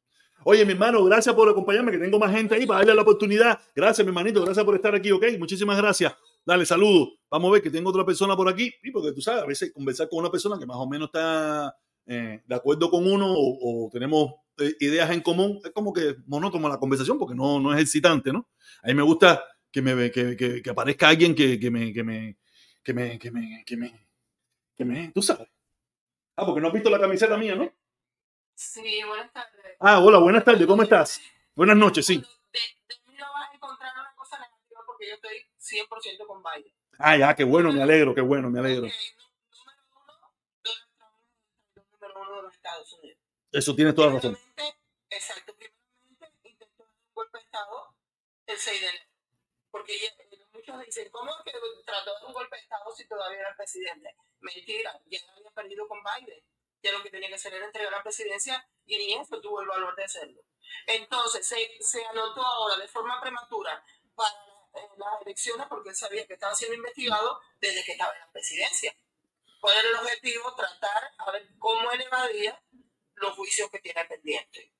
[0.43, 3.59] Oye, mi hermano, gracias por acompañarme, que tengo más gente ahí para darle la oportunidad.
[3.75, 5.25] Gracias, mi hermanito, gracias por estar aquí, ¿ok?
[5.37, 6.15] Muchísimas gracias.
[6.45, 7.09] Dale, saludo.
[7.29, 8.71] Vamos a ver que tengo otra persona por aquí.
[8.83, 11.75] Y porque tú sabes, a veces conversar con una persona que más o menos está
[12.05, 16.69] eh, de acuerdo con uno o, tenemos eh, ideas en común, es como que monótono
[16.69, 18.47] la conversación porque no, no es excitante, ¿no?
[18.81, 22.03] A mí me gusta que, me, que, que, que aparezca alguien que, que, me, que,
[22.03, 22.37] me,
[22.81, 24.07] que, me, que, me, que me,
[24.77, 25.49] que me, tú sabes.
[26.37, 27.69] Ah, porque no has visto la camiseta mía, ¿no?
[28.57, 29.77] Sí, buenas tardes.
[29.79, 31.21] Ah, hola, buenas tardes, ¿cómo estás?
[31.53, 32.17] Buenas noches, sí.
[32.17, 36.41] De, de mí no vas a encontrar una cosa negativa porque yo estoy 100% con
[36.41, 36.73] Biden.
[36.97, 38.87] Ah, ya, qué bueno, me alegro, qué bueno, me alegro.
[41.75, 43.19] Número uno, de los Estados Unidos.
[43.51, 44.35] Eso tienes toda la razón.
[45.11, 47.95] Exacto, primeramente intentó un golpe de Estado
[48.47, 49.05] el 6 de enero.
[49.69, 53.39] Porque eh, muchos dicen, ¿cómo es que trató de un golpe de Estado si todavía
[53.39, 54.15] era presidente?
[54.39, 56.43] Mentira, ya había perdido con Biden.
[56.88, 59.67] Ya lo que tenía que hacer era entregar la presidencia y ni eso tuvo el
[59.67, 60.41] valor de hacerlo.
[60.85, 63.83] Entonces se, se anotó ahora de forma prematura
[64.15, 64.31] para
[64.75, 68.31] eh, las elecciones porque él sabía que estaba siendo investigado desde que estaba en la
[68.31, 68.95] presidencia.
[69.59, 70.55] ¿Cuál era el objetivo?
[70.55, 72.61] Tratar a ver cómo él evadía
[73.15, 74.71] los juicios que tiene pendientes.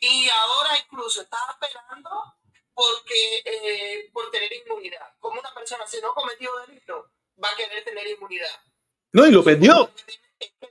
[0.00, 2.10] Y ahora incluso está apelando
[2.74, 5.14] porque, eh, por tener inmunidad.
[5.18, 7.12] Como una persona, si no ha cometido delito,
[7.42, 8.60] va a querer tener inmunidad.
[9.12, 9.90] No, y lo perdió.
[10.38, 10.66] Es que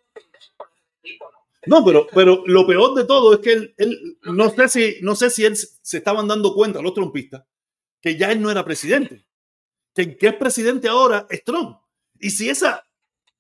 [1.20, 1.80] ¿no?
[1.80, 5.16] No, pero, pero lo peor de todo es que él, él- no sé si, no
[5.16, 7.44] sé si él se estaban dando cuenta, los trompistas,
[8.02, 9.26] que ya él no era presidente.
[9.94, 11.78] Que el que es presidente ahora es Trump.
[12.20, 12.86] Y si esa,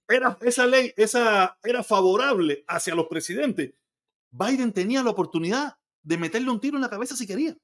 [0.07, 3.73] era, esa ley esa, era favorable hacia los presidentes,
[4.31, 7.55] Biden tenía la oportunidad de meterle un tiro en la cabeza si quería.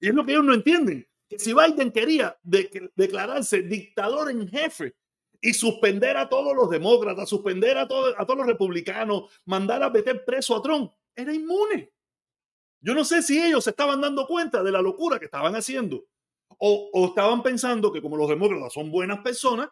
[0.00, 1.08] Y es lo que ellos no entienden.
[1.28, 4.96] Que si Biden quería de- declararse dictador en jefe
[5.44, 9.90] y suspender a todos los demócratas, suspender a, todo- a todos los republicanos, mandar a
[9.90, 11.92] meter preso a Trump, era inmune.
[12.80, 16.04] Yo no sé si ellos se estaban dando cuenta de la locura que estaban haciendo
[16.58, 19.68] o, o estaban pensando que como los demócratas son buenas personas,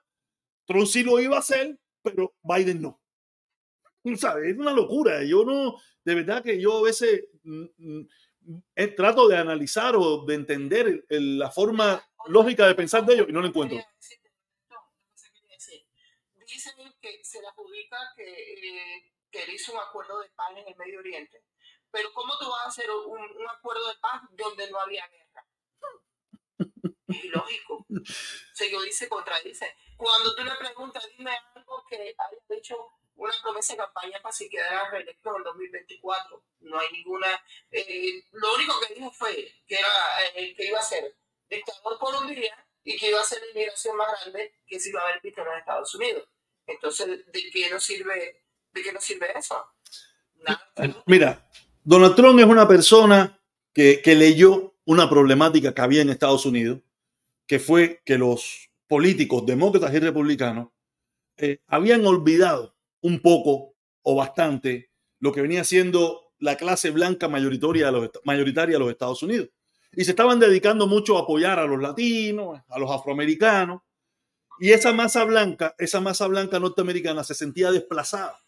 [0.66, 3.00] Trump sí lo iba a hacer, pero Biden no.
[4.16, 4.52] ¿Sabes?
[4.52, 5.22] Es una locura.
[5.24, 8.06] Yo no, de verdad que yo a veces mm, mm,
[8.76, 13.32] eh, trato de analizar o de entender la forma lógica de pensar de ellos y
[13.32, 13.78] no lo encuentro.
[13.78, 14.19] Quería
[17.22, 21.00] se le adjudica que, eh, que él hizo un acuerdo de paz en el Medio
[21.00, 21.44] Oriente.
[21.90, 25.46] Pero ¿cómo tú vas a hacer un, un acuerdo de paz donde no había guerra?
[27.08, 27.86] Es ilógico.
[28.54, 29.74] Se lo dice, contradice.
[29.96, 32.76] Cuando tú le preguntas, dime algo que haya hecho
[33.16, 36.44] una promesa de campaña para si quedara reelecto en el 2024.
[36.60, 37.44] No hay ninguna.
[37.70, 39.34] eh, lo único que dijo fue
[39.66, 39.88] que, era,
[40.34, 41.16] eh, que iba a ser
[41.48, 44.90] dictador por un día y que iba a ser la inmigración más grande que se
[44.90, 46.28] iba a haber visto en los Estados Unidos.
[46.70, 48.42] Entonces, ¿de qué nos sirve,
[48.72, 49.56] de qué nos sirve eso?
[51.06, 51.48] Mira,
[51.84, 53.40] Donald Trump es una persona
[53.72, 56.80] que, leyó una problemática que había en Estados Unidos,
[57.46, 60.68] que fue que los políticos demócratas y republicanos
[61.36, 64.90] eh, habían olvidado un poco o bastante
[65.20, 69.50] lo que venía siendo la clase blanca mayoritaria de los, mayoritaria de los Estados Unidos.
[69.92, 73.82] Y se estaban dedicando mucho a apoyar a los latinos, a los afroamericanos.
[74.60, 78.38] Y esa masa blanca, esa masa blanca norteamericana se sentía desplazada,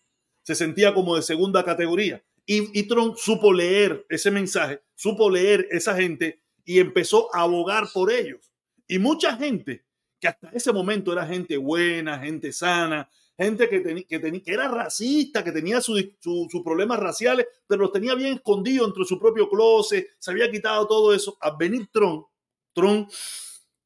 [0.42, 2.22] se sentía como de segunda categoría.
[2.44, 7.88] Y, y Trump supo leer ese mensaje, supo leer esa gente y empezó a abogar
[7.92, 8.52] por ellos.
[8.86, 9.84] Y mucha gente
[10.20, 13.08] que hasta ese momento era gente buena, gente sana,
[13.38, 17.82] gente que, teni- que, teni- que era racista, que tenía sus su, problemas raciales, pero
[17.82, 21.36] los tenía bien escondidos entre su propio closet, se había quitado todo eso.
[21.40, 22.26] Al venir Trump,
[22.74, 23.08] Trump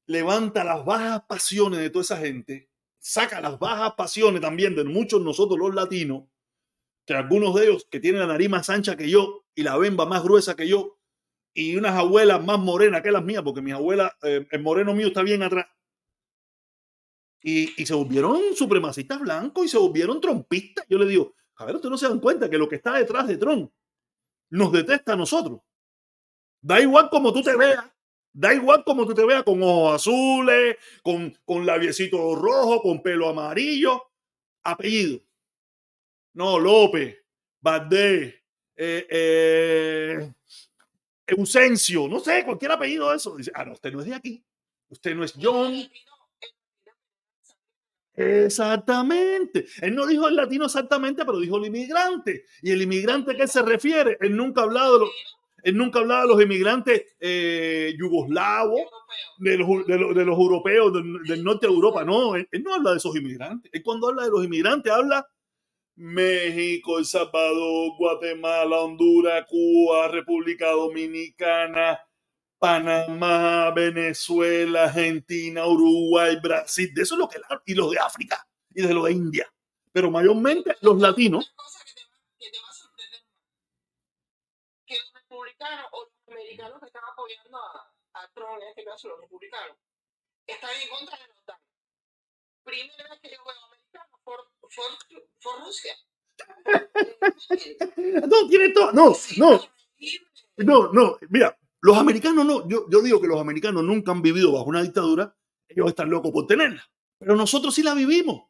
[0.07, 5.21] levanta las bajas pasiones de toda esa gente, saca las bajas pasiones también de muchos
[5.21, 6.25] nosotros los latinos,
[7.05, 10.07] que algunos de ellos que tienen la nariz más ancha que yo y la bemba
[10.07, 10.99] más gruesa que yo,
[11.55, 15.07] y unas abuelas más morenas que las mías, porque mis abuelas, eh, el moreno mío
[15.07, 15.67] está bien atrás.
[17.41, 20.85] Y, y se volvieron supremacistas blancos y se volvieron trompistas.
[20.89, 23.27] Yo le digo, a ver, ustedes no se dan cuenta que lo que está detrás
[23.29, 23.71] de Trump
[24.51, 25.61] nos detesta a nosotros.
[26.61, 27.85] Da igual como tú te veas,
[28.37, 33.31] da igual como tú te veas con ojos azules, con, con labiecito rojo, con pelo
[33.31, 34.11] amarillo,
[34.63, 35.21] apellido.
[36.35, 37.17] No, López,
[37.63, 38.35] Valdés,
[38.77, 40.33] eh, eh,
[41.27, 43.37] Eusencio, no sé, cualquier apellido de eso.
[43.37, 44.45] Dice, ah, no, usted no es de aquí.
[44.91, 45.89] Usted no es John.
[48.13, 49.67] Exactamente.
[49.81, 52.45] Él no dijo el latino exactamente, pero dijo el inmigrante.
[52.61, 55.11] Y el inmigrante que él se refiere, él nunca ha hablado de los,
[55.67, 58.81] él nunca ha hablado de los inmigrantes eh, yugoslavos,
[59.39, 62.05] de los, de los, europeos del, norte de Europa.
[62.05, 63.71] No, él, no habla de esos inmigrantes.
[63.75, 65.27] Él cuando habla de los inmigrantes habla
[65.97, 71.99] México, El Salvador, Guatemala, Honduras, Cuba, República Dominicana,
[72.59, 78.83] Panamá, Venezuela, Argentina, Uruguay, Brasil, de eso es lo que y los de África y
[78.83, 79.53] de los de India.
[79.93, 81.45] Pero mayormente los latinos.
[81.47, 83.21] Una cosa que te, va- que te va a sorprender
[84.87, 85.11] que los
[85.59, 89.77] republicanos o los americanos que están apoyando a, a Trump, en este caso los republicanos,
[90.47, 91.61] están en contra de la OTAN.
[92.65, 94.71] Primera vez que yo veo americanos por, por,
[95.43, 95.95] por Rusia.
[98.29, 98.93] No, tiene todo.
[98.93, 99.61] No, no,
[100.59, 101.19] no, no.
[101.31, 102.69] Mira, los americanos no.
[102.69, 105.35] Yo, yo digo que los americanos nunca han vivido bajo una dictadura.
[105.69, 106.85] Ellos están locos por tenerla.
[107.19, 108.49] Pero nosotros sí la vivimos.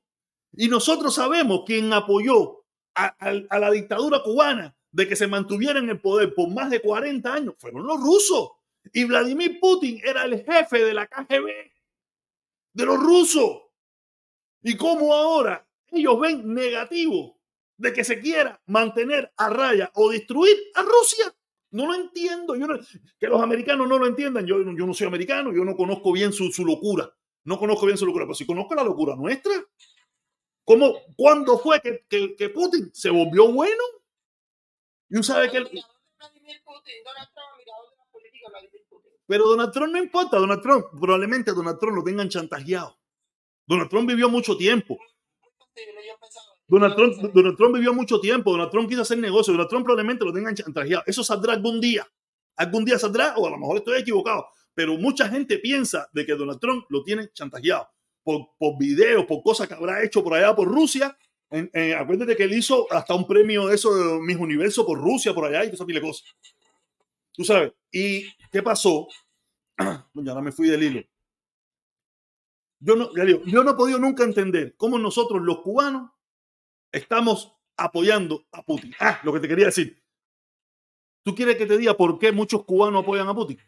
[0.53, 5.79] Y nosotros sabemos quién apoyó a, a- a la dictadura cubana de que se mantuviera
[5.79, 7.55] en el poder por más de 40 años.
[7.59, 8.53] Fueron los rusos.
[8.95, 11.47] Y Vladimir Putin era el jefe de la KGB,
[12.73, 13.61] de los rusos.
[14.63, 17.39] Y cómo ahora ellos ven negativo
[17.77, 21.35] de que se quiera mantener a raya o destruir a Rusia.
[21.73, 22.57] No lo entiendo.
[22.57, 22.67] Yo
[23.19, 24.47] que los americanos no lo entiendan.
[24.47, 27.15] Yo, yo no soy americano, yo no conozco bien su, su locura.
[27.45, 29.53] No conozco bien su locura, pero sí conozco la locura nuestra.
[30.65, 33.83] ¿Cómo, ¿Cuándo fue que- que Putin se volvió bueno?
[35.11, 35.61] Y sabe que...
[35.63, 35.83] Putin.
[39.27, 40.39] Pero Donald Trump no importa.
[40.39, 42.97] Donald Trump, probablemente Donald Trump lo tengan chantajeado.
[43.67, 44.99] Donald Trump vivió mucho tiempo.
[46.69, 47.35] Donald Trump.
[47.35, 50.55] Donald Trump vivió mucho tiempo, Donald Trump quiso hacer negocio, Donald Trump probablemente lo tengan
[50.55, 51.05] chantajeado.
[51.07, 52.07] Eso saldrá algún día.
[52.57, 54.49] Algún día saldrá, o a lo mejor estoy equivocado.
[54.75, 57.89] Pero mucha gente piensa de que Donald Trump lo tiene chantajeado
[58.23, 61.17] por, por videos, por cosas que habrá hecho por allá por Rusia.
[61.51, 65.45] Acuérdate que él hizo hasta un premio de eso de Mis Universo por Rusia, por
[65.45, 66.25] allá y toda esa cosas.
[67.33, 67.73] Tú sabes.
[67.93, 69.09] ¿Y qué pasó?
[70.13, 71.03] Coño, ahora me fui del hilo.
[72.81, 76.11] Yo no, ya digo, yo no he podido nunca entender cómo nosotros los cubanos
[76.93, 78.95] estamos apoyando a Putin.
[79.01, 80.03] Ah, lo que te quería decir.
[81.23, 83.59] ¿Tú quieres que te diga por qué muchos cubanos apoyan a Putin?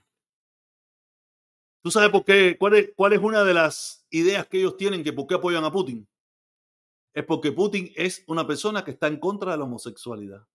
[1.82, 2.56] ¿Tú sabes por qué?
[2.58, 5.64] ¿Cuál es, cuál es una de las ideas que ellos tienen que por qué apoyan
[5.64, 6.06] a Putin?
[7.14, 10.46] Es porque Putin es una persona que está en contra de la homosexualidad.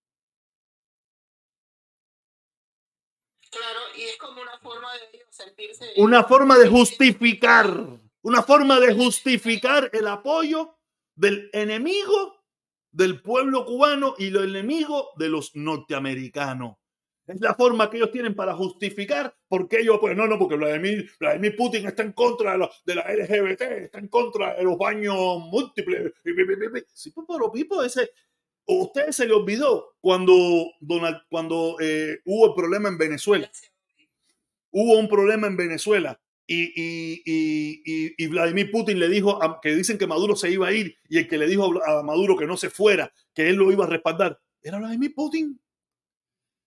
[3.50, 5.94] Claro, y es como una forma de ellos sentirse.
[5.98, 10.78] Una forma de justificar, una forma de justificar el apoyo
[11.16, 12.44] del enemigo
[12.94, 16.78] del pueblo cubano y el enemigo de los norteamericanos.
[17.26, 20.56] Es la forma que ellos tienen para justificar por qué ellos, pues no, no, porque
[20.56, 24.64] Vladimir, Vladimir Putin está en contra de, los- de la LGBT, está en contra de
[24.64, 26.12] los baños múltiples.
[26.94, 28.02] Sí, pues, pero Pipo, ese,
[28.68, 30.34] ¿a usted se le olvidó cuando,
[30.82, 33.50] Donald, cuando eh, hubo el problema en Venezuela?
[34.72, 39.98] hubo un problema en Venezuela y, y- y- y- Vladimir Putin le dijo que dicen
[39.98, 42.58] que Maduro se iba a ir y el que le dijo a Maduro que no
[42.58, 45.60] se fuera, que él lo iba a respaldar, era Vladimir Putin.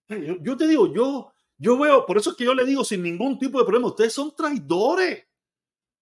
[0.08, 3.38] Yo, te digo, yo, yo veo, por eso es que yo le digo sin ningún
[3.38, 5.24] tipo de problema, ustedes son traidores.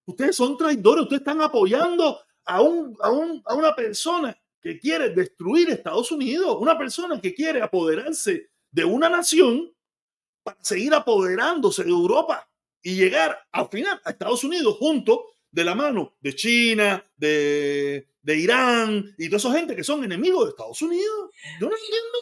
[0.07, 5.11] Ustedes son traidores, ustedes están apoyando a, un, a, un- a una persona que quiere
[5.11, 9.73] destruir Estados Unidos, una persona que quiere apoderarse de una nación
[10.43, 12.47] para seguir apoderándose de Europa
[12.83, 18.37] y llegar al final a Estados Unidos junto de la mano de China, de, de
[18.39, 21.31] Irán y toda esa gente que son enemigos de Estados Unidos.
[21.61, 22.19] Yo no entiendo.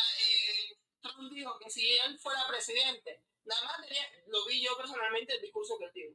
[0.00, 5.34] Eh, Trump dijo que si él fuera presidente, nada más tenía, lo vi yo personalmente
[5.34, 6.14] el discurso que él dijo.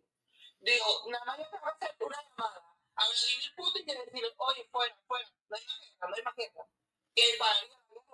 [0.59, 4.97] Digo, nada más tengo que hacer una llamada a Vladimir Putin y decirle, oye, fuera,
[5.07, 6.67] fuera, no hay más guerra, no hay más guerra.
[7.15, 7.67] Que para de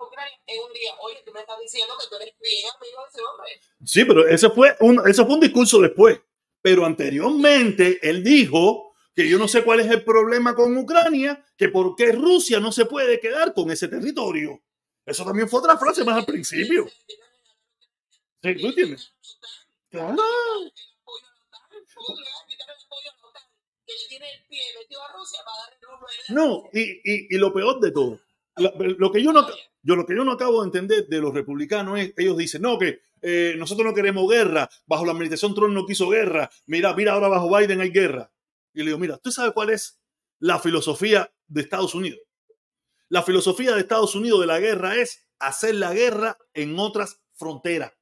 [0.04, 3.00] Ucrania en un día, oye, tú me estás diciendo que tú eres amigo
[3.44, 3.68] de ese.
[3.84, 6.20] Sí, pero ese fue un, ese fue un discurso después.
[6.62, 11.68] Pero anteriormente él dijo que yo no sé cuál es el problema con Ucrania, que
[11.68, 14.62] por qué Rusia no se puede quedar con ese territorio.
[15.10, 16.86] Eso también fue otra frase más al principio.
[18.42, 19.12] Sí, ¿tú entiendes?
[19.90, 20.16] Claro.
[26.28, 28.20] No, y, y- y lo peor de todo,
[28.56, 29.46] lo, lo que yo no,
[29.82, 32.78] yo lo que yo no acabo de entender de los republicanos es, ellos dicen, no,
[32.78, 37.12] que eh, nosotros no queremos guerra, bajo la administración Trump no quiso guerra, mira, mira,
[37.12, 38.30] ahora bajo Biden hay guerra.
[38.72, 39.98] Y le digo, mira, ¿usted sabe cuál es
[40.38, 42.20] la filosofía de Estados Unidos?
[43.10, 47.92] La filosofía de Estados Unidos de la guerra es hacer la guerra en otras fronteras.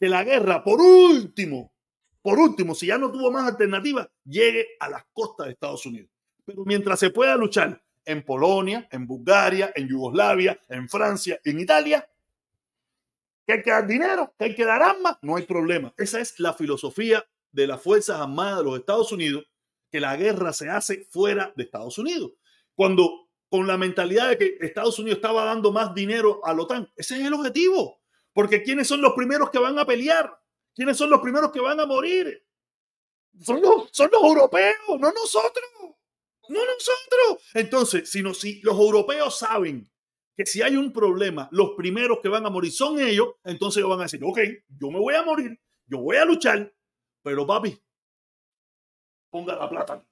[0.00, 1.72] Que la guerra, por último,
[2.20, 6.10] por último, si ya no tuvo más alternativa, llegue a las costas de Estados Unidos.
[6.44, 12.04] Pero mientras se pueda luchar en Polonia, en Bulgaria, en Yugoslavia, en Francia, en Italia,
[13.46, 15.94] que hay que dar dinero, que hay que dar armas, no hay problema.
[15.96, 19.44] Esa es la filosofía de las Fuerzas Armadas de los Estados Unidos,
[19.88, 22.32] que la guerra se hace fuera de Estados Unidos.
[22.74, 23.23] Cuando
[23.54, 27.20] con la mentalidad de que Estados Unidos estaba dando más dinero a la OTAN, ese
[27.20, 28.00] es el objetivo.
[28.32, 30.42] Porque ¿quiénes son los primeros que van a pelear?
[30.74, 32.44] ¿Quiénes son los primeros que van a morir?
[33.40, 35.70] Son los, son los europeos, no nosotros.
[36.48, 37.48] No nosotros.
[37.54, 39.88] Entonces, si, no, si los europeos saben
[40.36, 43.90] que si hay un problema, los primeros que van a morir son ellos, entonces ellos
[43.90, 44.40] van a decir, ok,
[44.80, 46.74] yo me voy a morir, yo voy a luchar,
[47.22, 47.80] pero papi,
[49.30, 50.04] ponga la plata.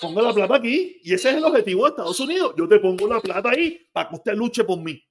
[0.00, 2.54] Ponga la plata aquí y ese es el objetivo de Estados Unidos.
[2.56, 5.02] Yo te pongo la plata ahí para que usted luche por mí.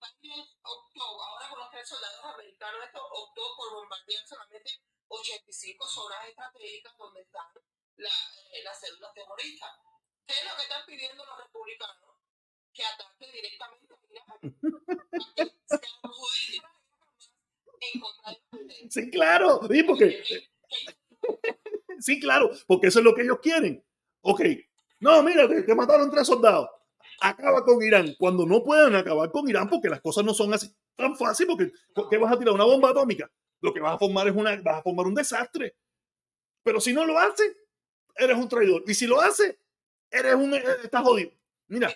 [0.00, 4.70] Ahora con los tres soldados americanos, esto optó por bombardear solamente
[5.08, 7.46] 85 zonas estratégicas donde están
[7.96, 9.70] las células terroristas.
[10.26, 12.16] ¿Qué es lo que están pidiendo los republicanos?
[12.72, 14.26] Que ataque directamente a Irak.
[18.90, 20.22] Sí, claro, sí, porque...
[22.00, 23.84] Sí, claro, porque eso es lo que ellos quieren.
[24.22, 24.42] Ok,
[25.00, 26.68] no, mira, te, mataron tres soldados.
[27.20, 28.14] Acaba con Irán.
[28.18, 31.72] Cuando no puedan acabar con Irán, porque las cosas no son así tan fácil, porque
[32.08, 32.54] ¿qué vas a tirar?
[32.54, 33.30] ¿Una bomba atómica?
[33.60, 35.76] Lo que vas a formar es una, vas a formar un desastre.
[36.62, 37.42] Pero si no lo hace,
[38.16, 38.84] eres un traidor.
[38.86, 39.58] Y si lo hace,
[40.10, 41.32] eres un, eh, estás jodido.
[41.66, 41.88] Mira,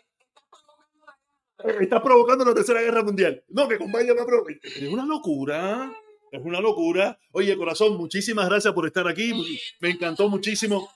[1.64, 3.44] eh, estás provocando la tercera guerra mundial.
[3.49, 5.92] No, que con Biden va a Es una locura.
[6.31, 7.18] Es una locura.
[7.33, 9.33] Oye, corazón, muchísimas gracias por estar aquí.
[9.81, 10.89] Me encantó muchísimo.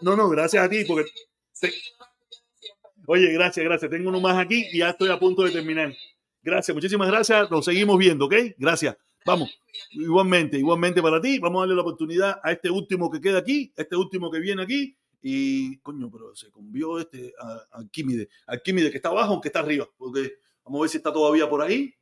[0.00, 1.10] No, no, gracias a ti, porque.
[3.06, 3.90] Oye, gracias, gracias.
[3.90, 5.94] Tengo uno más aquí y ya estoy a punto de terminar.
[6.42, 7.50] Gracias, muchísimas gracias.
[7.50, 8.34] Nos seguimos viendo, ¿ok?
[8.58, 8.96] Gracias.
[9.24, 9.58] Vamos.
[9.92, 11.38] Igualmente, igualmente para ti.
[11.38, 14.40] Vamos a darle la oportunidad a este último que queda aquí, a este último que
[14.40, 14.96] viene aquí.
[15.22, 17.64] Y, coño, pero se convió este a.
[18.46, 19.88] Alquímide que está abajo, aunque está arriba.
[19.96, 20.34] Porque
[20.64, 21.94] vamos a ver si está todavía por ahí.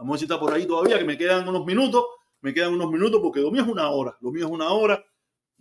[0.00, 2.04] Vamos a ver si está por ahí todavía, que me quedan unos minutos.
[2.40, 4.16] Me quedan unos minutos porque lo mío es una hora.
[4.20, 5.04] Lo mío es una hora.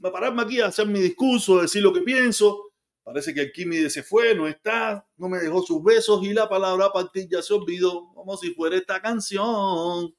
[0.01, 2.71] A pararme aquí a hacer mi discurso, a decir lo que pienso.
[3.03, 6.91] Parece que Alquímide se fue, no está, no me dejó sus besos y la palabra
[6.91, 10.15] partir ya se olvidó, como si fuera esta canción.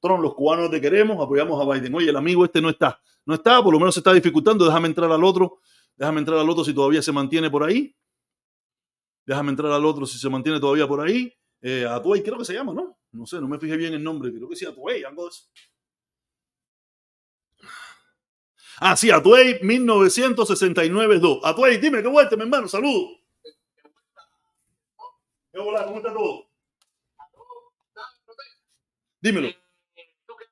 [0.00, 1.94] Tron, los cubanos te queremos, apoyamos a Biden.
[1.94, 4.88] Oye, el amigo este no está, no está, por lo menos se está dificultando, déjame
[4.88, 5.60] entrar al otro
[5.96, 7.94] Déjame entrar al otro si todavía se mantiene por ahí.
[9.24, 11.32] Déjame entrar al otro si se mantiene todavía por ahí.
[11.60, 12.98] Eh, Atuay, creo que se llama, ¿no?
[13.12, 14.32] No sé, no me fijé bien el nombre.
[14.32, 15.44] Creo que sí, Atuay, algo de eso.
[18.80, 21.40] Ah, sí, Atuay 1969-2.
[21.44, 23.20] Atuay, dime, qué vuelta, mi hermano, saludos.
[25.52, 26.48] Hola, ¿cómo está todo?
[29.20, 29.48] Dímelo.
[29.48, 29.58] Eh,
[30.26, 30.46] tú que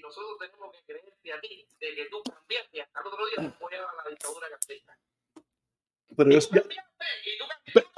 [0.00, 3.74] nosotros tenemos que creerte a ti de que tú cambiaste hasta el otro día después
[3.74, 4.98] a la dictadura castrista.
[6.16, 6.38] Pero yo,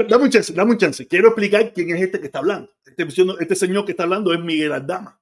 [0.08, 1.06] dame un chance, dame un chance.
[1.06, 2.70] Quiero explicar quién es este que está hablando.
[2.84, 3.06] Este,
[3.40, 5.20] este señor que está hablando es Miguel Aldama.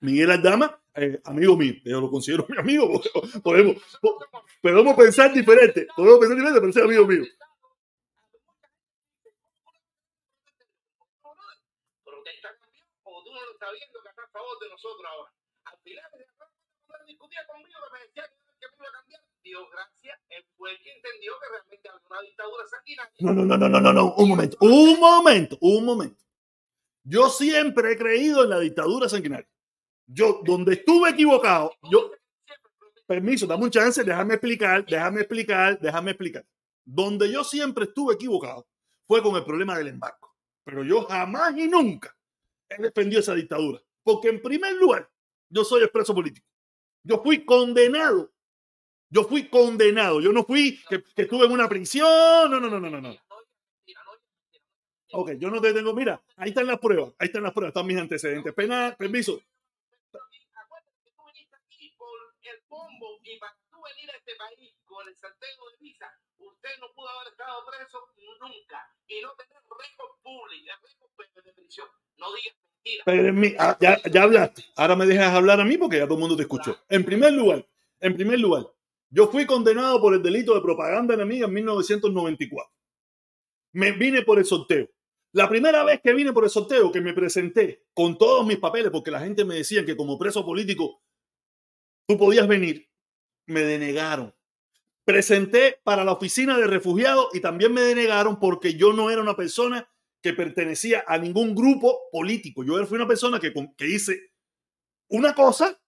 [0.00, 3.02] Miguel Aldama, eh, amigo mío, yo lo considero mi amigo.
[3.42, 3.76] Podemos,
[4.62, 7.24] podemos pensar diferente, podemos pensar diferente, pero es amigo mío.
[14.60, 15.32] De nosotros ahora.
[15.64, 16.10] Al final,
[17.06, 18.24] discutía conmigo que me decía
[18.58, 19.29] que me iba a cambiar.
[19.44, 23.12] Él fue el que entendió que realmente había una dictadura sanguinaria.
[23.20, 26.24] No, no, no, no, no, no, no, un momento, un momento, un momento.
[27.02, 29.48] Yo siempre he creído en la dictadura sanguinaria.
[30.06, 32.10] Yo, donde estuve equivocado, yo,
[33.06, 36.46] permiso, dame un chance, déjame explicar, déjame explicar, déjame explicar.
[36.84, 38.66] Donde yo siempre estuve equivocado
[39.06, 40.36] fue con el problema del embarco.
[40.64, 42.16] Pero yo jamás y nunca
[42.68, 43.80] he defendido esa dictadura.
[44.02, 45.10] Porque en primer lugar,
[45.48, 46.46] yo soy expreso político.
[47.02, 48.32] Yo fui condenado.
[49.10, 50.20] Yo fui condenado.
[50.20, 52.50] Yo no fui que, estuve en una prisión.
[52.50, 53.00] No, no, no, no, no.
[53.00, 53.16] no.
[55.12, 55.92] Ok, yo no te tengo.
[55.92, 57.12] Mira, ahí están las pruebas.
[57.18, 57.70] Ahí están las pruebas.
[57.70, 58.54] Están mis antecedentes.
[58.54, 59.40] Pena, permiso.
[63.22, 67.32] y para tú venir a este país con el de visa, usted no pudo haber
[67.32, 67.98] estado preso
[68.40, 70.72] nunca y no tener récord público,
[71.16, 71.88] récord de prisión.
[72.16, 72.56] No digas
[73.04, 74.64] pero ah, ya, ya hablaste.
[74.76, 76.78] Ahora me dejas hablar a mí porque ya todo el mundo te escuchó.
[76.88, 77.66] En primer lugar,
[78.00, 78.66] en primer lugar,
[79.10, 82.72] yo fui condenado por el delito de propaganda enemiga en 1994.
[83.72, 84.88] Me vine por el sorteo.
[85.32, 88.90] La primera vez que vine por el sorteo, que me presenté con todos mis papeles,
[88.90, 91.02] porque la gente me decía que como preso político
[92.06, 92.88] tú podías venir,
[93.46, 94.34] me denegaron.
[95.04, 99.36] Presenté para la oficina de refugiados y también me denegaron porque yo no era una
[99.36, 99.88] persona
[100.22, 102.64] que pertenecía a ningún grupo político.
[102.64, 104.32] Yo fui una persona que, que hice
[105.08, 105.80] una cosa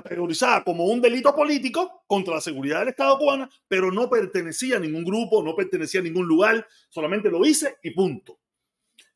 [0.00, 4.80] categorizada como un delito político contra la seguridad del Estado cubano, pero no pertenecía a
[4.80, 8.38] ningún grupo, no pertenecía a ningún lugar, solamente lo hice y punto.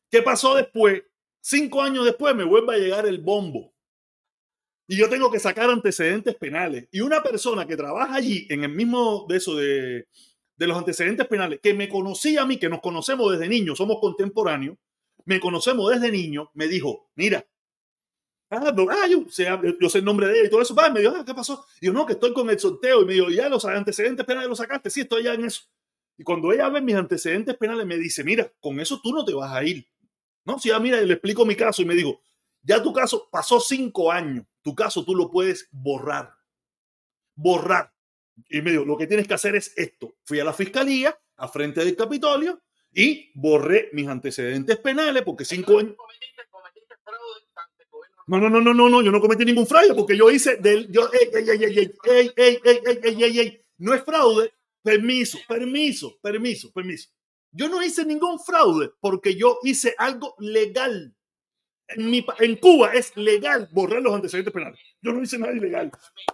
[0.09, 1.03] ¿Qué pasó después?
[1.41, 3.73] Cinco años después me vuelve a llegar el bombo.
[4.87, 6.87] Y yo tengo que sacar antecedentes penales.
[6.91, 10.07] Y una persona que trabaja allí, en el mismo de eso de,
[10.55, 13.97] de los antecedentes penales, que me conocía a mí, que nos conocemos desde niños, somos
[13.99, 14.77] contemporáneos,
[15.25, 17.45] me conocemos desde niño, me dijo, mira,
[18.49, 19.47] ah, ah yo, sé,
[19.99, 21.65] el nombre de ella y todo eso, va, me dijo, ah, ¿qué pasó?
[21.81, 24.49] Y yo, no, que estoy con el sorteo, y me dijo, ya los antecedentes penales
[24.49, 25.63] los sacaste, sí, estoy ya en eso.
[26.17, 29.33] Y cuando ella ve mis antecedentes penales, me dice, mira, con eso tú no te
[29.33, 29.87] vas a ir.
[30.45, 32.21] No, si ya mira, le explico mi caso y me dijo,
[32.63, 36.33] ya tu caso pasó cinco años, tu caso tú lo puedes borrar.
[37.35, 37.93] Borrar.
[38.49, 40.15] Y me dijo, lo que tienes que hacer es esto.
[40.23, 45.79] Fui a la fiscalía, a frente del Capitolio, y borré mis antecedentes penales porque cinco
[45.79, 45.95] años.
[48.27, 50.91] No, no, no, no, no, no, yo no cometí ningún fraude porque yo hice del.
[50.91, 54.51] Yo, ey, ey, ey, ey, ey, ey, ey, ey, ey, ey, no es fraude.
[54.83, 57.09] Permiso, permiso, permiso, permiso.
[57.51, 61.15] Yo no hice ningún fraude porque yo hice algo legal.
[61.87, 64.79] En, mi, en Cuba es legal borrar los antecedentes penales.
[65.01, 65.89] Yo no hice nada ilegal.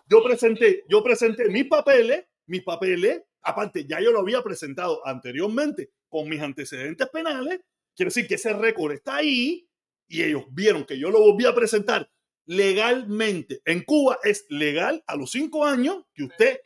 [0.09, 5.91] Yo presenté, yo presenté mis papeles, mis papeles, aparte ya yo lo había presentado anteriormente
[6.09, 7.61] con mis antecedentes penales.
[7.95, 9.67] Quiere decir que ese récord está ahí
[10.07, 12.09] y ellos vieron que yo lo volví a presentar
[12.45, 13.61] legalmente.
[13.65, 16.59] En Cuba es legal a los cinco años que usted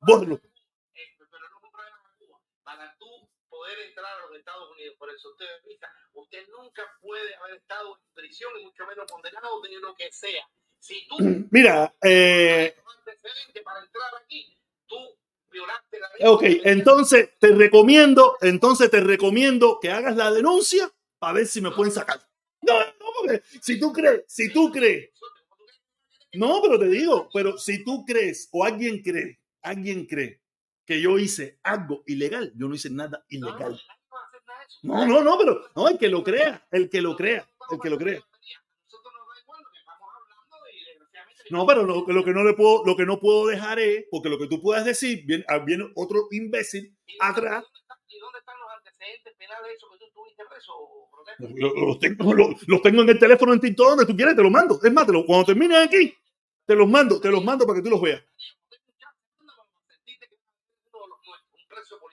[0.00, 0.40] borre
[4.98, 9.10] por el sorteo de visa, usted nunca puede haber estado en prisión y mucho menos
[9.10, 10.48] condenado de lo que sea.
[10.78, 11.16] Si tú
[11.50, 12.74] mira, eh,
[13.64, 14.96] para entrar aquí, tú
[15.50, 16.30] violaste la.
[16.30, 21.70] Ok, entonces te recomiendo, entonces te recomiendo que hagas la denuncia para ver si me
[21.70, 22.20] pueden sacar.
[22.66, 25.10] No, no, porque si tú crees, si tú crees.
[26.34, 30.40] No, pero te digo, pero si tú crees o alguien cree, alguien cree
[30.84, 33.80] que yo hice algo ilegal, yo no hice nada ilegal.
[34.82, 37.90] No, no, no, pero no, el que lo crea, el que lo crea, el que
[37.90, 38.20] lo crea.
[41.50, 44.30] No, pero lo, lo, que no le puedo, lo que no puedo dejar es, porque
[44.30, 47.64] lo que tú puedas decir, viene, ah, viene otro imbécil atrás.
[48.08, 48.68] ¿Y dónde están los
[49.04, 50.72] antecedentes penales de eso que tú tuviste preso?
[51.86, 52.34] Los, tengo,
[52.66, 54.80] los, tengo en el teléfono en TikTok donde tú quieres, te los mando.
[54.82, 56.14] Es más, te lo, cuando termines aquí,
[56.66, 58.22] te los mando, te los mando para que tú los veas.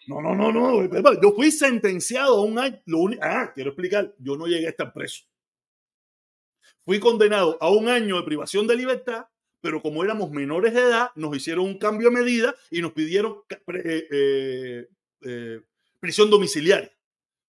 [0.08, 1.22] No, no, no, no.
[1.22, 2.78] Yo fui sentenciado a un año.
[3.22, 4.14] ah, quiero explicar.
[4.18, 5.24] Yo no llegué a estar preso.
[6.84, 9.28] Fui condenado a un año de privación de libertad,
[9.62, 13.44] pero como éramos menores de edad, nos hicieron un cambio de medida y nos pidieron
[13.50, 14.88] eh, eh,
[15.22, 15.62] eh,
[16.02, 16.92] prisión domiciliaria.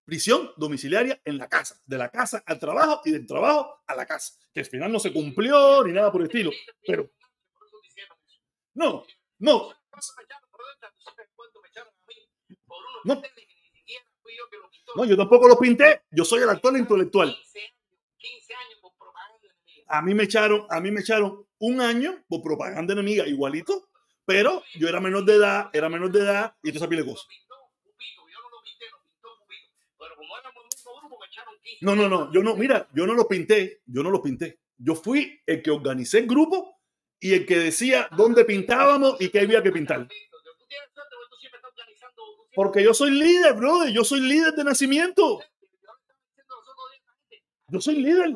[0.05, 4.07] Prisión domiciliaria en la casa, de la casa al trabajo y del trabajo a la
[4.07, 4.34] casa.
[4.53, 6.50] Que al final no se cumplió ni nada por el estilo.
[6.86, 7.11] Pero.
[8.74, 9.05] No,
[9.38, 9.72] no.
[13.05, 13.22] No.
[15.05, 16.03] yo tampoco lo pinté.
[16.11, 17.36] Yo soy el actor intelectual.
[19.88, 23.88] A mí me echaron, a mí me echaron un año por propaganda enemiga, igualito,
[24.24, 27.26] pero yo era menor de edad, era menor de edad y entonces pile cosas.
[31.81, 34.61] No, no, no, yo no, mira, yo no lo pinté, yo no lo pinté.
[34.77, 36.79] Yo fui el que organicé el grupo
[37.18, 40.09] y el que decía dónde pintábamos y qué había que pintar.
[42.55, 43.93] Porque yo soy líder, brother.
[43.93, 45.41] Yo soy líder de nacimiento.
[47.68, 48.35] Yo soy líder.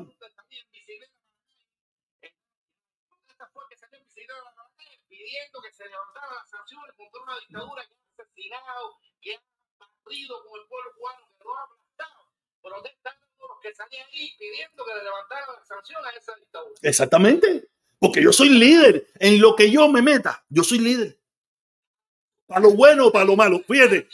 [5.09, 9.41] pidiendo que se levantaran las sanciones contra una dictadura que ha asesinado, que ha
[9.78, 12.32] partido con el pueblo cubano, que lo ha aplastado.
[12.62, 13.25] Protestando los
[13.62, 16.74] que salían ahí pidiendo que le levantaran las sanciones a esa dictadura.
[16.82, 17.68] Exactamente.
[17.98, 19.07] Porque yo soy líder.
[19.18, 21.18] En lo que yo me meta, yo soy líder.
[22.46, 23.61] Para lo bueno o para lo malo.
[23.66, 24.09] Fíjate.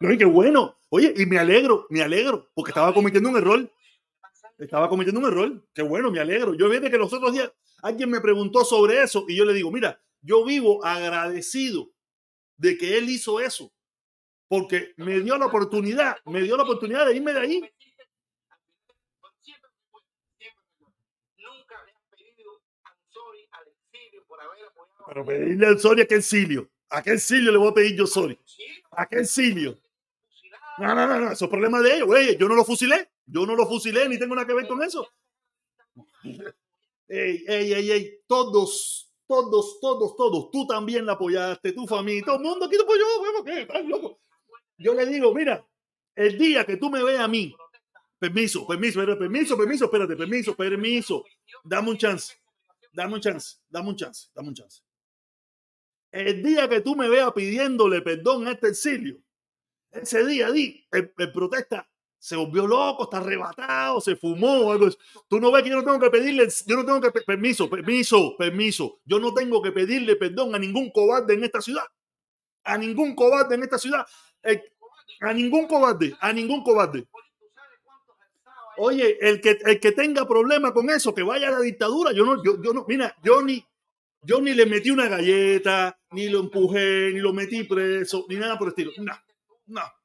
[0.00, 0.78] No, y qué bueno.
[0.88, 3.70] Oye, y me alegro, me alegro, porque estaba cometiendo un error.
[4.58, 5.68] Estaba cometiendo un error.
[5.74, 6.54] Qué bueno, me alegro.
[6.54, 9.70] Yo vi que los otros días alguien me preguntó sobre eso y yo le digo,
[9.70, 11.90] mira, yo vivo agradecido
[12.56, 13.72] de que él hizo eso,
[14.48, 17.62] porque me dio la oportunidad, me dio la oportunidad de irme de ahí
[25.10, 26.70] Pero pedirle al Soria a qué Silio.
[26.88, 28.38] ¿A qué Silio le voy a pedir yo Soria?
[28.92, 29.76] ¿A qué Silio?
[30.78, 32.36] No, no, no, no, eso es problema de ellos, güey.
[32.36, 33.10] Yo no lo fusilé.
[33.26, 35.08] Yo no lo fusilé ni tengo nada que ver con eso.
[37.08, 38.20] Ey, ey, ey, ey.
[38.28, 40.50] Todos, todos, todos, todos.
[40.50, 43.44] Tú también la apoyaste, tu familia, todo el mundo aquí te apoyó, güey.
[43.44, 43.62] ¿Qué?
[43.62, 44.20] ¿Estás loco?
[44.76, 45.64] Yo le digo, mira,
[46.16, 47.54] el día que tú me veas a mí,
[48.18, 51.24] permiso, permiso, permiso, permiso, espérate, permiso, permiso,
[51.62, 52.34] dame un chance,
[52.92, 54.82] dame un chance, dame un chance, dame un chance.
[56.10, 59.22] El día que tú me veas pidiéndole perdón a este exilio,
[59.92, 61.88] ese día di, el, protesta
[62.20, 64.70] se volvió loco, está arrebatado, se fumó.
[64.70, 64.88] Algo.
[65.26, 68.36] Tú no ves que yo no tengo que pedirle, yo no tengo que, permiso, permiso,
[68.36, 69.00] permiso.
[69.06, 71.84] Yo no tengo que pedirle perdón a ningún cobarde en esta ciudad.
[72.62, 74.06] A ningún cobarde en esta ciudad.
[75.22, 77.08] A ningún cobarde, a ningún cobarde.
[78.76, 82.12] Oye, el que, el que tenga problema con eso, que vaya a la dictadura.
[82.12, 83.64] Yo no, yo, yo no, mira, yo ni,
[84.22, 88.58] yo ni le metí una galleta, ni lo empujé, ni lo metí preso, ni nada
[88.58, 88.92] por el estilo.
[88.98, 89.14] No,
[89.68, 89.99] no.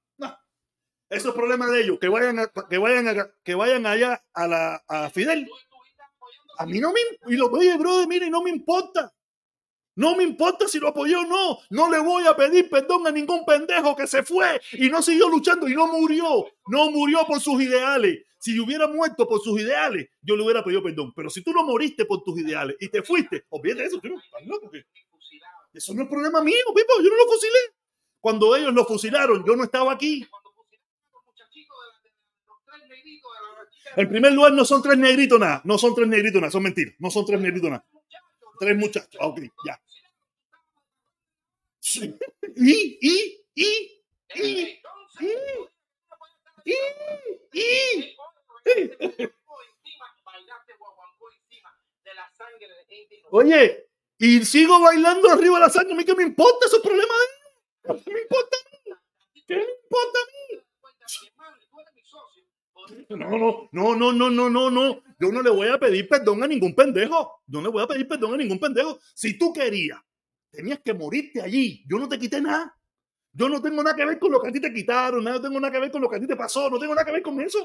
[1.10, 2.00] Eso es problema de ellos.
[2.00, 2.38] Que vayan,
[2.70, 5.48] que vayan, que vayan allá a la a Fidel.
[6.58, 9.14] A mí no me y lo oye, brother, mire, no me importa.
[9.98, 11.60] No me importa si lo apoyó o no.
[11.70, 15.30] No le voy a pedir perdón a ningún pendejo que se fue y no siguió
[15.30, 16.46] luchando y no murió.
[16.68, 18.24] No murió por sus ideales.
[18.38, 21.14] Si hubiera muerto por sus ideales, yo le hubiera pedido perdón.
[21.16, 24.02] Pero si tú no moriste por tus ideales y te fuiste, olvídate eso.
[25.74, 27.02] Eso no es problema mío, Pipo.
[27.02, 27.60] Yo no lo fusilé.
[28.20, 30.28] Cuando ellos lo fusilaron, yo no estaba aquí.
[33.96, 35.62] En primer lugar, no son tres negritos nada.
[35.64, 36.52] No son tres negritos nada.
[36.52, 36.96] Son mentiras.
[37.00, 37.86] No son tres negritos nada.
[38.60, 39.20] Tres muchachos.
[39.22, 39.82] Ok, ya.
[42.56, 44.04] Y, y, y,
[44.36, 44.82] y,
[45.20, 45.38] y,
[46.64, 46.76] y,
[47.54, 48.16] y,
[53.32, 55.94] Oye, y sigo bailando arriba de la sangre.
[55.94, 56.66] ¿A mí qué me importa?
[56.66, 56.84] Eso es.
[58.04, 58.96] ¿Qué me importa a mí?
[59.48, 60.65] ¿Qué me importa a mí?
[63.10, 65.04] No, no, no, no, no, no, no, no.
[65.20, 67.42] Yo no le voy a pedir perdón a ningún pendejo.
[67.48, 69.00] Yo no le voy a pedir perdón a ningún pendejo.
[69.14, 70.00] Si tú querías,
[70.52, 71.84] tenías que morirte allí.
[71.88, 72.76] Yo no te quité nada.
[73.34, 75.24] Yo no tengo nada que ver con lo que a ti te quitaron.
[75.24, 76.70] No tengo nada que ver con lo que a ti te pasó.
[76.70, 77.60] No tengo nada que ver con eso.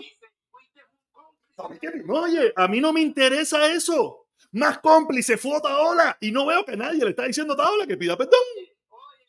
[2.09, 4.27] Oye, a mí no me interesa eso.
[4.53, 7.97] Más cómplice fue Otaola y no veo que nadie le está diciendo a Otaola que
[7.97, 8.41] pida perdón.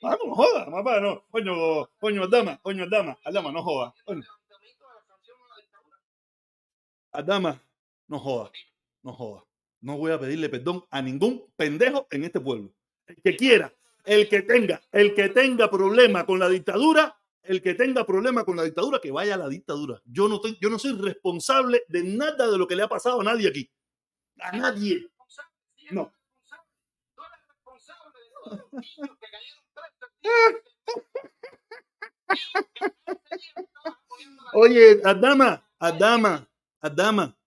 [0.01, 1.23] Vamos, no joda, mamá, no.
[1.29, 3.93] Coño, coño, dama, coño, dama, dama, no joda.
[7.11, 7.61] Adama,
[8.07, 8.51] no joda,
[9.03, 9.43] no joda.
[9.81, 12.71] No voy a pedirle perdón a ningún pendejo en este pueblo.
[13.07, 13.73] El que quiera,
[14.05, 18.55] el que tenga, el que tenga problema con la dictadura, el que tenga problema con
[18.55, 20.01] la dictadura, que vaya a la dictadura.
[20.05, 23.23] Yo no, yo no soy responsable de nada de lo que le ha pasado a
[23.23, 23.71] nadie aquí.
[24.39, 25.07] A nadie.
[25.89, 26.13] No.
[34.53, 36.47] Oye, Adama, Adama,
[36.81, 37.37] Adama,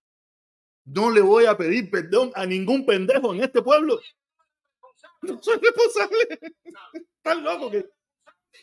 [0.85, 4.01] no le voy a pedir perdón a ningún pendejo en este pueblo.
[5.23, 6.39] No soy responsable.
[6.93, 7.89] Estás loco que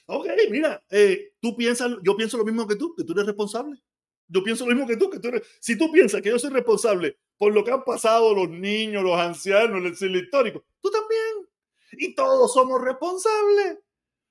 [0.05, 3.81] Ok, mira, eh, tú piensas, yo pienso lo mismo que tú, que tú eres responsable.
[4.27, 5.43] Yo pienso lo mismo que tú, que tú eres.
[5.59, 9.17] Si tú piensas que yo soy responsable por lo que han pasado los niños, los
[9.17, 11.49] ancianos, el siglo histórico, tú también.
[11.93, 13.79] Y todos somos responsables.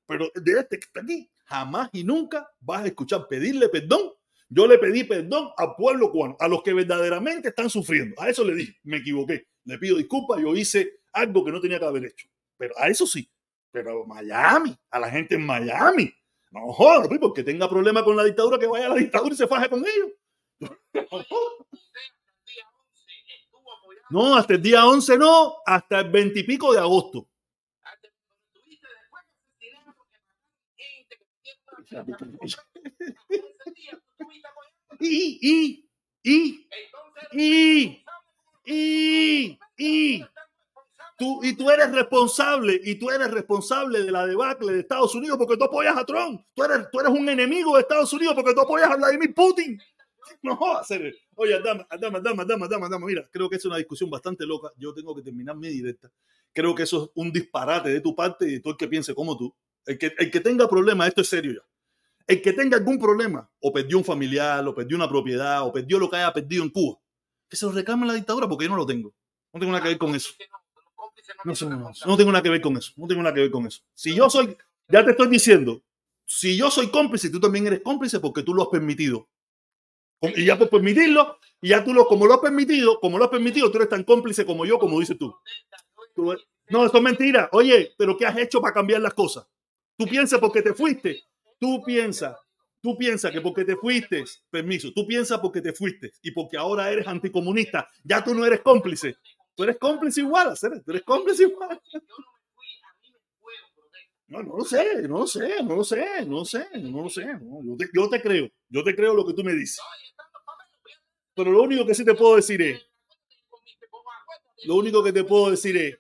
[0.07, 4.13] Pero de este que está aquí, jamás y nunca vas a escuchar pedirle perdón.
[4.53, 8.21] Yo le pedí perdón al pueblo cubano, a los que verdaderamente están sufriendo.
[8.21, 9.47] A eso le dije, me equivoqué.
[9.65, 12.29] Le pido disculpas, yo hice algo que no tenía que haber hecho.
[12.57, 13.31] Pero a eso sí,
[13.71, 16.13] pero Miami, a la gente en Miami.
[16.51, 19.47] No joder, porque tenga problema con la dictadura, que vaya a la dictadura y se
[19.47, 20.11] faje con ellos.
[24.11, 27.29] No, hasta el día 11 no, hasta el 20 y pico de agosto.
[34.99, 35.91] Y, y,
[36.23, 38.05] y,
[38.65, 40.25] y, y,
[41.17, 45.37] Tú, y tú eres responsable, y tú eres responsable de la debacle de Estados Unidos
[45.37, 46.43] porque tú apoyas a Trump.
[46.55, 49.79] Tú eres, tú eres un enemigo de Estados Unidos porque tú apoyas a Vladimir Putin.
[50.43, 51.15] No hacer.
[51.35, 53.07] Oye, dama, dama, dama, dama, dama, dama.
[53.07, 54.73] Mira, creo que es una discusión bastante loca.
[54.79, 56.11] Yo tengo que terminar mi directa.
[56.55, 59.15] Creo que eso es un disparate de tu parte y de todo el que piense
[59.15, 59.55] como tú.
[59.85, 61.70] El que, el que tenga problemas, esto es serio ya.
[62.31, 65.99] El que tenga algún problema, o perdió un familiar, o perdió una propiedad, o perdió
[65.99, 66.97] lo que haya perdido en Cuba,
[67.49, 69.13] que se lo reclame la dictadura porque yo no lo tengo.
[69.53, 70.31] No tengo nada que ver con eso.
[71.45, 71.53] No,
[72.07, 72.93] no, tengo nada que ver con eso.
[72.95, 73.81] No tengo nada que ver con eso.
[73.95, 75.83] Si yo soy, ya te estoy diciendo,
[76.25, 79.29] si yo soy cómplice, tú también eres cómplice porque tú lo has permitido.
[80.23, 83.31] Y ya por permitirlo, y ya tú lo, como lo has permitido, como lo has
[83.31, 85.35] permitido, tú eres tan cómplice como yo, como dices tú.
[86.69, 87.49] no, esto es mentira.
[87.51, 89.49] Oye, pero ¿qué has hecho para cambiar las cosas?
[89.97, 91.25] Tú piensas porque te fuiste.
[91.61, 92.35] Tú piensas,
[92.81, 96.91] tú piensas que porque te fuiste, permiso, tú piensas porque te fuiste y porque ahora
[96.91, 99.17] eres anticomunista, ya tú no eres cómplice.
[99.55, 101.79] Tú eres cómplice igual, tú eres cómplice igual.
[104.29, 107.11] No, no lo sé, no lo sé, no lo sé, no lo sé, no lo
[107.11, 107.27] sé.
[107.27, 109.81] yo, te, yo, te, creo, yo te creo lo que tú me dices.
[111.35, 112.81] Pero lo único que sí te puedo decir es,
[114.65, 115.99] lo único que te puedo decir es,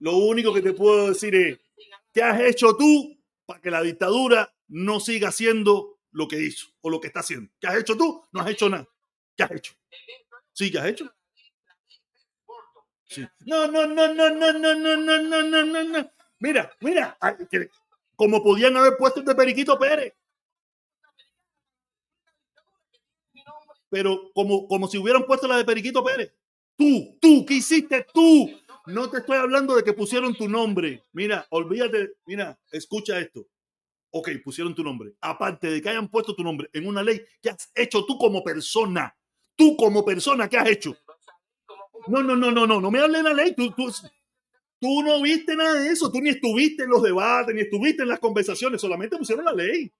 [0.00, 1.60] lo único que te puedo decir es,
[2.12, 3.16] ¿qué has hecho tú
[3.46, 7.50] para que la dictadura no siga siendo lo que hizo o lo que está haciendo.
[7.60, 8.22] ¿Qué has hecho tú?
[8.32, 8.88] No has hecho nada.
[9.36, 9.74] ¿Qué has hecho?
[10.52, 11.12] Sí, ¿qué has hecho?
[13.04, 13.26] Sí.
[13.44, 16.10] No, no, no, no, no, no, no, no, no, no, no, no.
[16.38, 17.16] Mira, mira,
[18.16, 20.14] como podían haber puesto el de Periquito Pérez.
[23.88, 26.32] Pero como, como si hubieran puesto la de Periquito Pérez.
[26.76, 28.50] Tú, tú, ¿qué hiciste tú?
[28.86, 31.04] No te estoy hablando de que pusieron tu nombre.
[31.12, 33.46] Mira, olvídate, mira, escucha esto.
[34.18, 35.12] Ok, pusieron tu nombre.
[35.20, 38.42] Aparte de que hayan puesto tu nombre en una ley, ¿qué has hecho tú como
[38.42, 39.14] persona?
[39.54, 40.96] Tú como persona, ¿qué has hecho?
[42.06, 43.54] No, no, no, no, no, no me hables de la ley.
[43.54, 43.92] Tú, tú,
[44.80, 46.10] tú no viste nada de eso.
[46.10, 48.80] Tú ni estuviste en los debates, ni estuviste en las conversaciones.
[48.80, 49.92] Solamente pusieron la ley.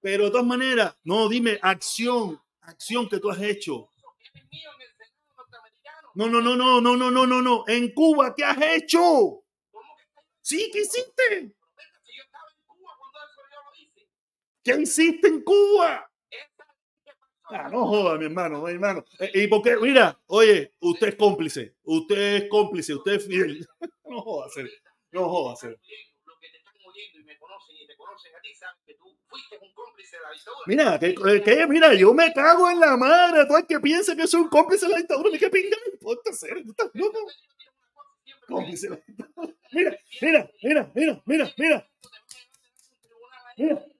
[0.00, 3.90] Pero de todas maneras, no, dime acción, acción que tú has hecho.
[6.16, 7.64] No, no, no, no, no, no, no, no, no.
[7.68, 9.44] En Cuba, ¿qué has hecho?
[10.40, 11.57] Sí, ¿qué hiciste?
[14.68, 16.10] ¿Qué hiciste en Cuba?
[17.44, 19.02] Ah, no joda, mi hermano, mi hermano.
[19.18, 23.66] Eh, y porque, mira, oye, usted es cómplice, usted es cómplice, usted es fiel.
[24.04, 24.70] No joda, hacer,
[25.12, 25.78] no joda, hacer.
[30.66, 33.44] Mira, que, que, mira, yo me cago en la madre.
[33.46, 35.92] Todo el que piense que soy un cómplice de la dictadura, ni que pinga me
[35.92, 36.56] importa ser.
[36.58, 37.18] estás loco?
[38.46, 39.54] Cómplice de la dictadura.
[39.72, 41.90] Mira, mira, mira, mira, mira, mira.
[43.58, 43.97] Mira.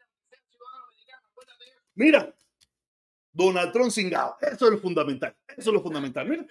[1.99, 2.33] Mira.
[3.33, 4.37] Donald Trump cingado.
[4.41, 5.37] Eso es lo fundamental.
[5.49, 6.29] Eso es lo fundamental.
[6.29, 6.47] Mira.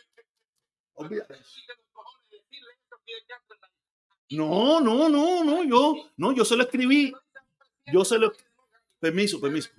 [0.94, 1.36] Olvídate.
[4.32, 5.64] No, no, no, no.
[5.64, 7.14] Yo, no, yo se lo escribí.
[7.92, 8.34] Yo se lo.
[9.00, 9.70] Permiso, permiso.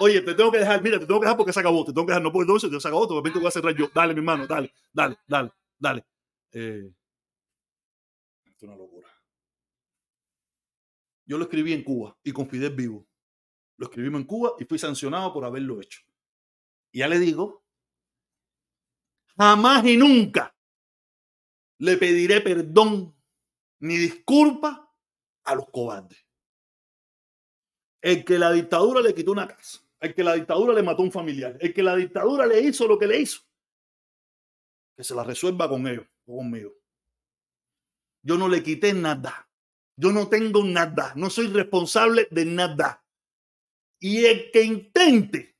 [0.00, 2.06] Oye, te tengo que dejar, mira, te tengo que dejar porque se acabó, te tengo
[2.06, 3.90] que dejar, no puedo, entonces te se acabó, repente voy a cerrar yo.
[3.92, 6.06] Dale, mi hermano, dale, dale, dale, dale.
[6.52, 6.92] Eh,
[8.46, 9.08] es una locura.
[11.26, 13.07] Yo lo escribí en Cuba y con Fidel vivo.
[13.78, 16.02] Lo escribimos en Cuba y fui sancionado por haberlo hecho.
[16.92, 17.64] Y ya le digo,
[19.36, 20.54] jamás y nunca
[21.78, 23.14] le pediré perdón
[23.80, 24.92] ni disculpa
[25.44, 26.18] a los cobardes.
[28.02, 31.12] El que la dictadura le quitó una casa, el que la dictadura le mató un
[31.12, 33.42] familiar, el que la dictadura le hizo lo que le hizo,
[34.96, 36.74] que se la resuelva con ellos o conmigo.
[38.22, 39.48] Yo no le quité nada.
[39.96, 41.12] Yo no tengo nada.
[41.16, 43.04] No soy responsable de nada.
[44.00, 45.56] Y el que intente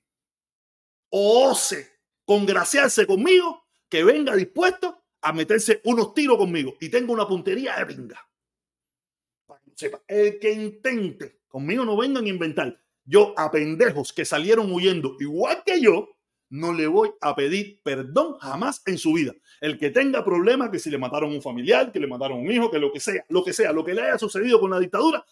[1.10, 7.27] o ose congraciarse conmigo, que venga dispuesto a meterse unos tiros conmigo y tenga una
[7.27, 8.15] puntería de
[9.74, 12.78] sepa, el que intente Conmigo no vengan a inventar.
[13.05, 16.10] Yo a pendejos que salieron huyendo igual que yo,
[16.51, 19.35] no le voy a pedir perdón jamás en su vida.
[19.60, 22.70] El que tenga problemas, que si le mataron un familiar, que le mataron un hijo,
[22.70, 25.24] que lo que sea, lo que sea, lo que le haya sucedido con la dictadura,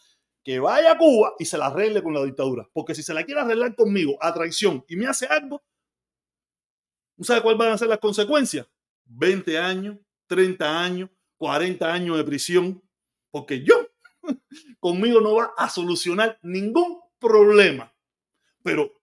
[0.46, 2.70] que vaya a Cuba y se la arregle con la dictadura.
[2.72, 5.60] Porque si se la quiere arreglar conmigo a traición y me hace algo,
[7.16, 8.64] ¿no sabe cuáles van a ser las consecuencias?
[9.06, 9.98] 20 años,
[10.28, 12.80] 30 años, 40 años de prisión,
[13.32, 13.88] porque yo
[14.78, 17.92] conmigo no va a solucionar ningún problema.
[18.62, 19.02] Pero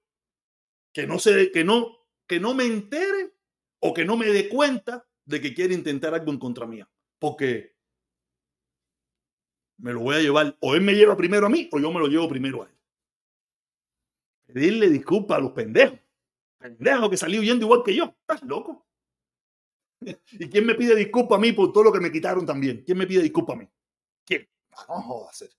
[0.93, 3.33] que no se, que no, que no me entere
[3.79, 6.89] o que no me dé cuenta de que quiere intentar algo en contra mía.
[7.19, 7.72] Porque
[9.83, 11.99] me lo voy a llevar, o él me lleva primero a mí, o yo me
[11.99, 12.73] lo llevo primero a él.
[14.45, 15.99] Pedirle disculpas a los pendejos.
[16.57, 18.15] Pendejos que salió huyendo igual que yo.
[18.21, 18.87] ¿Estás loco?
[20.31, 22.81] ¿Y quién me pide disculpas a mí por todo lo que me quitaron también?
[22.85, 23.67] ¿Quién me pide disculpas a mí?
[24.25, 24.47] ¿Quién?
[24.71, 25.53] No jodas.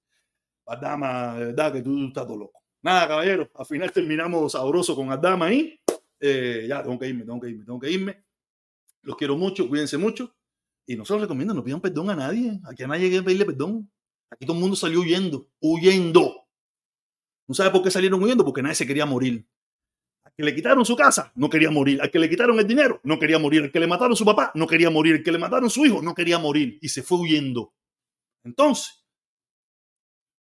[0.67, 2.63] Adama, de verdad que tú, estás todo loco.
[2.81, 5.79] Nada, caballero, al final terminamos sabroso con Adama ahí.
[6.19, 8.25] Eh, ya, tengo que irme, tengo que irme, tengo que irme.
[9.03, 10.35] Los quiero mucho, cuídense mucho.
[10.87, 12.59] Y no se los recomiendo, no pidan perdón a nadie.
[12.65, 13.91] Aquí a nadie hay pedirle perdón.
[14.31, 16.45] Aquí todo el mundo salió huyendo, huyendo.
[17.47, 18.45] ¿No sabe por qué salieron huyendo?
[18.45, 19.47] Porque nadie se quería morir.
[20.25, 22.01] Al que le quitaron su casa, no quería morir.
[22.01, 23.65] Al que le quitaron el dinero, no quería morir.
[23.65, 25.17] Al que le mataron su papá, no quería morir.
[25.17, 26.79] Al que le mataron su hijo, no quería morir.
[26.81, 27.75] Y se fue huyendo.
[28.43, 29.05] Entonces,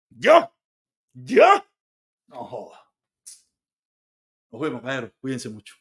[0.08, 0.50] yo,
[1.12, 1.44] yo,
[2.28, 2.80] no joda.
[4.50, 4.82] Nos vemos.
[5.20, 5.74] Cuídense mucho.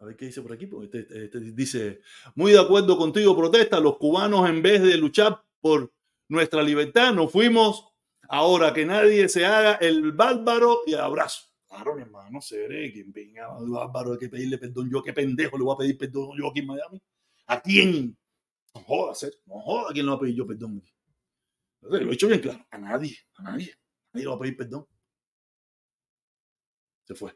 [0.00, 0.68] A ver qué dice por aquí.
[0.84, 2.00] Este, este dice,
[2.36, 3.80] muy de acuerdo contigo, protesta.
[3.80, 5.92] Los cubanos en vez de luchar por
[6.28, 7.88] nuestra libertad, nos fuimos
[8.28, 11.48] ahora que nadie se haga el bárbaro y abrazo.
[11.66, 14.90] Claro, mi hermano, seré quien venga bárbaro hay que pedirle perdón.
[14.90, 17.02] Yo qué pendejo le voy a pedir perdón yo aquí en Miami.
[17.46, 18.16] ¿A quién?
[18.74, 19.12] No joda,
[19.46, 20.82] no joda, ¿a quién le va a pedir yo perdón?
[21.80, 23.74] Lo he hecho bien claro, a nadie, a nadie,
[24.12, 24.86] nadie le va a pedir perdón.
[27.04, 27.34] Se fue.